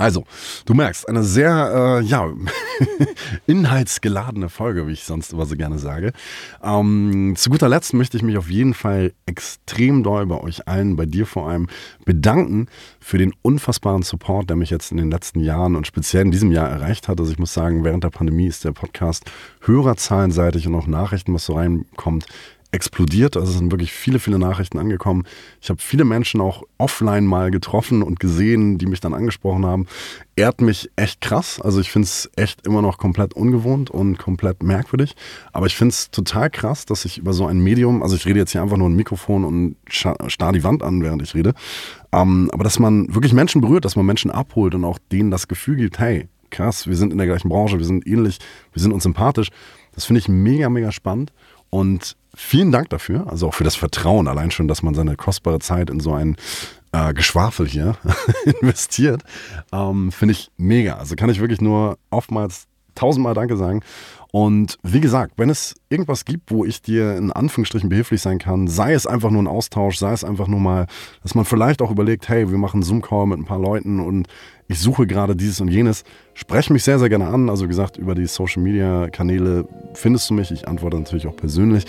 Also, 0.00 0.24
du 0.64 0.72
merkst, 0.72 1.06
eine 1.10 1.22
sehr, 1.22 2.00
äh, 2.00 2.04
ja, 2.06 2.32
inhaltsgeladene 3.46 4.48
Folge, 4.48 4.86
wie 4.86 4.92
ich 4.92 5.04
sonst 5.04 5.34
immer 5.34 5.44
so 5.44 5.56
gerne 5.56 5.78
sage. 5.78 6.14
Ähm, 6.62 7.34
zu 7.36 7.50
guter 7.50 7.68
Letzt 7.68 7.92
möchte 7.92 8.16
ich 8.16 8.22
mich 8.22 8.38
auf 8.38 8.48
jeden 8.48 8.72
Fall 8.72 9.12
extrem 9.26 10.02
doll 10.02 10.24
bei 10.24 10.40
euch 10.40 10.66
allen, 10.66 10.96
bei 10.96 11.04
dir 11.04 11.26
vor 11.26 11.50
allem, 11.50 11.68
bedanken 12.06 12.68
für 12.98 13.18
den 13.18 13.34
unfassbaren 13.42 14.02
Support, 14.02 14.48
der 14.48 14.56
mich 14.56 14.70
jetzt 14.70 14.90
in 14.90 14.96
den 14.96 15.10
letzten 15.10 15.40
Jahren 15.40 15.76
und 15.76 15.86
speziell 15.86 16.22
in 16.22 16.30
diesem 16.30 16.50
Jahr 16.50 16.70
erreicht 16.70 17.06
hat. 17.06 17.20
Also 17.20 17.30
ich 17.30 17.38
muss 17.38 17.52
sagen, 17.52 17.84
während 17.84 18.02
der 18.02 18.08
Pandemie 18.08 18.46
ist 18.46 18.64
der 18.64 18.72
Podcast 18.72 19.30
hörerzahlenseitig 19.60 20.66
und 20.66 20.76
auch 20.76 20.86
Nachrichten, 20.86 21.34
was 21.34 21.44
so 21.44 21.56
reinkommt, 21.56 22.24
explodiert. 22.72 23.36
Also 23.36 23.50
es 23.50 23.58
sind 23.58 23.70
wirklich 23.70 23.92
viele, 23.92 24.18
viele 24.18 24.38
Nachrichten 24.38 24.78
angekommen. 24.78 25.24
Ich 25.60 25.70
habe 25.70 25.80
viele 25.80 26.04
Menschen 26.04 26.40
auch 26.40 26.62
offline 26.78 27.26
mal 27.26 27.50
getroffen 27.50 28.02
und 28.02 28.20
gesehen, 28.20 28.78
die 28.78 28.86
mich 28.86 29.00
dann 29.00 29.14
angesprochen 29.14 29.66
haben. 29.66 29.86
Ehrt 30.36 30.60
mich 30.60 30.90
echt 30.96 31.20
krass. 31.20 31.60
Also 31.60 31.80
ich 31.80 31.90
finde 31.90 32.06
es 32.06 32.30
echt 32.36 32.66
immer 32.66 32.82
noch 32.82 32.98
komplett 32.98 33.34
ungewohnt 33.34 33.90
und 33.90 34.18
komplett 34.18 34.62
merkwürdig. 34.62 35.16
Aber 35.52 35.66
ich 35.66 35.76
finde 35.76 35.92
es 35.92 36.10
total 36.10 36.50
krass, 36.50 36.86
dass 36.86 37.04
ich 37.04 37.18
über 37.18 37.32
so 37.32 37.46
ein 37.46 37.58
Medium, 37.58 38.02
also 38.02 38.16
ich 38.16 38.26
rede 38.26 38.38
jetzt 38.38 38.52
hier 38.52 38.62
einfach 38.62 38.76
nur 38.76 38.88
ein 38.88 38.96
Mikrofon 38.96 39.44
und 39.44 39.76
starr 39.88 40.52
die 40.52 40.64
Wand 40.64 40.82
an, 40.82 41.02
während 41.02 41.22
ich 41.22 41.34
rede. 41.34 41.54
Ähm, 42.12 42.50
aber 42.52 42.64
dass 42.64 42.78
man 42.78 43.14
wirklich 43.14 43.32
Menschen 43.32 43.60
berührt, 43.60 43.84
dass 43.84 43.96
man 43.96 44.06
Menschen 44.06 44.30
abholt 44.30 44.74
und 44.74 44.84
auch 44.84 44.98
denen 45.12 45.30
das 45.30 45.48
Gefühl 45.48 45.76
gibt, 45.76 45.98
hey, 45.98 46.28
krass, 46.50 46.86
wir 46.86 46.96
sind 46.96 47.12
in 47.12 47.18
der 47.18 47.26
gleichen 47.26 47.48
Branche, 47.48 47.78
wir 47.78 47.86
sind 47.86 48.06
ähnlich, 48.06 48.38
wir 48.72 48.82
sind 48.82 48.92
uns 48.92 49.02
sympathisch. 49.02 49.50
Das 49.92 50.04
finde 50.04 50.20
ich 50.20 50.28
mega, 50.28 50.68
mega 50.68 50.92
spannend. 50.92 51.32
Und 51.70 52.16
vielen 52.40 52.72
Dank 52.72 52.88
dafür, 52.88 53.26
also 53.30 53.48
auch 53.48 53.54
für 53.54 53.64
das 53.64 53.76
Vertrauen, 53.76 54.26
allein 54.26 54.50
schon, 54.50 54.66
dass 54.66 54.82
man 54.82 54.94
seine 54.94 55.16
kostbare 55.16 55.58
Zeit 55.58 55.90
in 55.90 56.00
so 56.00 56.12
ein 56.12 56.36
äh, 56.92 57.12
Geschwafel 57.12 57.68
hier 57.68 57.96
investiert, 58.60 59.22
ähm, 59.72 60.10
finde 60.10 60.32
ich 60.32 60.50
mega. 60.56 60.96
Also 60.96 61.14
kann 61.16 61.30
ich 61.30 61.40
wirklich 61.40 61.60
nur 61.60 61.98
oftmals 62.10 62.66
tausendmal 62.94 63.34
Danke 63.34 63.56
sagen. 63.56 63.82
Und 64.32 64.78
wie 64.84 65.00
gesagt, 65.00 65.34
wenn 65.38 65.50
es 65.50 65.74
irgendwas 65.88 66.24
gibt, 66.24 66.52
wo 66.52 66.64
ich 66.64 66.82
dir 66.82 67.16
in 67.16 67.32
Anführungsstrichen 67.32 67.88
behilflich 67.88 68.22
sein 68.22 68.38
kann, 68.38 68.68
sei 68.68 68.92
es 68.92 69.06
einfach 69.06 69.30
nur 69.30 69.42
ein 69.42 69.48
Austausch, 69.48 69.98
sei 69.98 70.12
es 70.12 70.22
einfach 70.22 70.46
nur 70.46 70.60
mal, 70.60 70.86
dass 71.22 71.34
man 71.34 71.44
vielleicht 71.44 71.82
auch 71.82 71.90
überlegt, 71.90 72.28
hey, 72.28 72.48
wir 72.48 72.58
machen 72.58 72.82
Zoom-Call 72.82 73.26
mit 73.26 73.38
ein 73.38 73.44
paar 73.44 73.58
Leuten 73.58 73.98
und 73.98 74.28
ich 74.68 74.78
suche 74.78 75.08
gerade 75.08 75.34
dieses 75.34 75.60
und 75.60 75.68
jenes, 75.68 76.04
spreche 76.34 76.72
mich 76.72 76.84
sehr, 76.84 77.00
sehr 77.00 77.08
gerne 77.08 77.26
an. 77.26 77.50
Also 77.50 77.64
wie 77.64 77.68
gesagt, 77.68 77.96
über 77.96 78.14
die 78.14 78.26
Social-Media-Kanäle 78.26 79.66
findest 79.94 80.30
du 80.30 80.34
mich. 80.34 80.52
Ich 80.52 80.68
antworte 80.68 80.96
natürlich 80.96 81.26
auch 81.26 81.34
persönlich. 81.34 81.84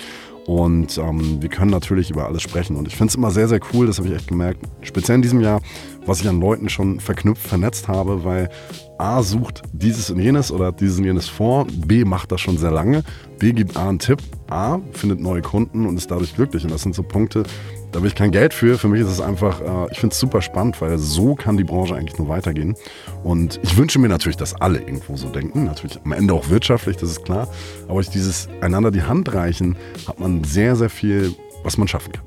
Und 0.51 0.97
ähm, 0.97 1.41
wir 1.41 1.47
können 1.47 1.71
natürlich 1.71 2.09
über 2.09 2.25
alles 2.25 2.41
sprechen. 2.41 2.75
Und 2.75 2.85
ich 2.85 2.97
finde 2.97 3.11
es 3.11 3.15
immer 3.15 3.31
sehr, 3.31 3.47
sehr 3.47 3.61
cool, 3.71 3.87
das 3.87 3.99
habe 3.99 4.09
ich 4.09 4.15
echt 4.15 4.27
gemerkt, 4.27 4.59
speziell 4.81 5.15
in 5.15 5.21
diesem 5.21 5.39
Jahr, 5.39 5.61
was 6.05 6.19
ich 6.19 6.27
an 6.27 6.41
Leuten 6.41 6.67
schon 6.67 6.99
verknüpft, 6.99 7.47
vernetzt 7.47 7.87
habe, 7.87 8.25
weil 8.25 8.49
A 8.97 9.23
sucht 9.23 9.61
dieses 9.71 10.09
und 10.09 10.19
jenes 10.19 10.51
oder 10.51 10.73
dieses 10.73 10.97
und 10.97 11.05
jenes 11.05 11.29
vor, 11.29 11.67
B 11.67 12.03
macht 12.03 12.33
das 12.33 12.41
schon 12.41 12.57
sehr 12.57 12.69
lange, 12.69 13.05
B 13.39 13.53
gibt 13.53 13.77
A 13.77 13.87
einen 13.87 13.99
Tipp, 13.99 14.21
A 14.49 14.79
findet 14.91 15.21
neue 15.21 15.41
Kunden 15.41 15.85
und 15.85 15.95
ist 15.95 16.11
dadurch 16.11 16.35
glücklich. 16.35 16.65
Und 16.65 16.71
das 16.71 16.81
sind 16.81 16.95
so 16.95 17.03
Punkte, 17.03 17.43
da 17.91 18.01
will 18.01 18.07
ich 18.07 18.15
kein 18.15 18.31
Geld 18.31 18.53
für. 18.53 18.77
Für 18.77 18.87
mich 18.87 19.01
ist 19.01 19.07
es 19.07 19.21
einfach, 19.21 19.61
äh, 19.61 19.91
ich 19.91 19.99
finde 19.99 20.13
es 20.13 20.19
super 20.19 20.41
spannend, 20.41 20.79
weil 20.81 20.97
so 20.97 21.35
kann 21.35 21.57
die 21.57 21.63
Branche 21.63 21.95
eigentlich 21.95 22.17
nur 22.17 22.29
weitergehen. 22.29 22.75
Und 23.23 23.59
ich 23.63 23.77
wünsche 23.77 23.99
mir 23.99 24.07
natürlich, 24.07 24.37
dass 24.37 24.59
alle 24.59 24.79
irgendwo 24.79 25.17
so 25.17 25.29
denken. 25.29 25.65
Natürlich 25.65 25.99
am 26.03 26.13
Ende 26.13 26.33
auch 26.33 26.49
wirtschaftlich, 26.49 26.97
das 26.97 27.11
ist 27.11 27.23
klar. 27.23 27.47
Aber 27.85 27.95
durch 27.95 28.09
dieses 28.09 28.49
einander 28.61 28.91
die 28.91 29.03
Hand 29.03 29.33
reichen, 29.33 29.75
hat 30.07 30.19
man 30.19 30.43
sehr, 30.43 30.75
sehr 30.75 30.89
viel, 30.89 31.33
was 31.63 31.77
man 31.77 31.87
schaffen 31.87 32.13
kann. 32.13 32.23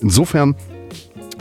Insofern 0.00 0.56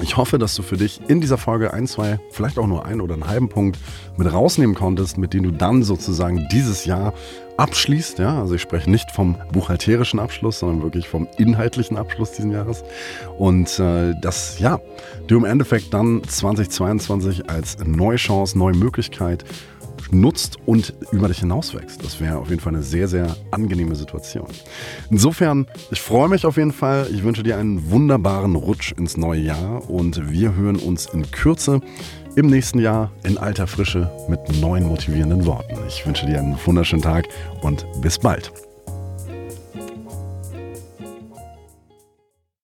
ich 0.02 0.18
hoffe, 0.18 0.38
dass 0.38 0.56
du 0.56 0.64
für 0.64 0.78
dich 0.78 1.02
in 1.08 1.22
dieser 1.22 1.38
Folge 1.38 1.74
ein, 1.74 1.88
zwei, 1.88 2.20
vielleicht 2.32 2.58
auch 2.58 2.68
nur 2.68 2.86
einen 2.86 3.02
oder 3.02 3.14
einen 3.14 3.28
halben 3.28 3.50
Punkt 3.50 3.78
mit 4.18 4.32
rausnehmen 4.32 4.76
konntest, 4.76 5.18
mit 5.18 5.34
dem 5.34 5.44
du 5.44 5.52
dann 5.52 5.84
sozusagen 5.84 6.48
dieses 6.52 6.86
Jahr 6.86 7.14
abschließt. 7.58 8.20
Ja, 8.20 8.40
also 8.40 8.56
ich 8.56 8.62
spreche 8.62 8.90
nicht 8.90 9.12
vom 9.12 9.38
buchhalterischen 9.52 10.20
Abschluss, 10.20 10.60
sondern 10.60 10.82
wirklich 10.84 11.08
vom 11.08 11.28
inhaltlichen 11.38 11.98
Abschluss 11.98 12.32
dieses 12.32 12.52
Jahres. 12.52 12.84
Und 13.38 13.80
äh, 13.80 14.14
dass 14.20 14.60
ja, 14.60 14.80
du 15.28 15.38
im 15.38 15.46
Endeffekt 15.46 15.94
dann 15.94 16.24
2022 16.24 17.50
als 17.50 17.78
neue 17.86 18.18
Chance, 18.18 18.58
neue 18.58 18.76
Möglichkeit 18.76 19.46
nutzt 20.12 20.58
und 20.66 20.94
über 21.12 21.28
dich 21.28 21.40
hinauswächst. 21.40 22.04
Das 22.04 22.20
wäre 22.20 22.38
auf 22.38 22.50
jeden 22.50 22.62
Fall 22.62 22.74
eine 22.74 22.84
sehr, 22.84 23.08
sehr 23.08 23.36
angenehme 23.52 23.96
Situation. 23.96 24.48
Insofern, 25.10 25.68
ich 25.92 26.02
freue 26.02 26.30
mich 26.30 26.46
auf 26.46 26.58
jeden 26.58 26.74
Fall. 26.74 27.08
Ich 27.12 27.24
wünsche 27.24 27.44
dir 27.44 27.58
einen 27.58 27.90
wunderbaren 27.90 28.56
Rutsch 28.56 28.92
ins 28.94 29.18
neue 29.18 29.42
Jahr 29.42 29.90
und 29.90 30.30
wir 30.32 30.56
hören 30.56 30.76
uns 30.76 31.08
in 31.08 31.30
Kürze 31.32 31.82
im 32.36 32.48
nächsten 32.48 32.80
Jahr 32.80 33.12
in 33.24 33.38
alter 33.38 33.68
Frische 33.68 34.10
mit 34.30 34.40
neuen 34.62 34.88
motivierenden 34.88 35.46
Worten. 35.46 35.76
Ich 35.88 36.06
wünsche 36.06 36.26
dir 36.26 36.40
einen 36.40 36.58
wunderschönen 36.66 37.02
Tag 37.02 37.28
und 37.62 37.86
bis 38.02 38.20
bald. 38.20 38.52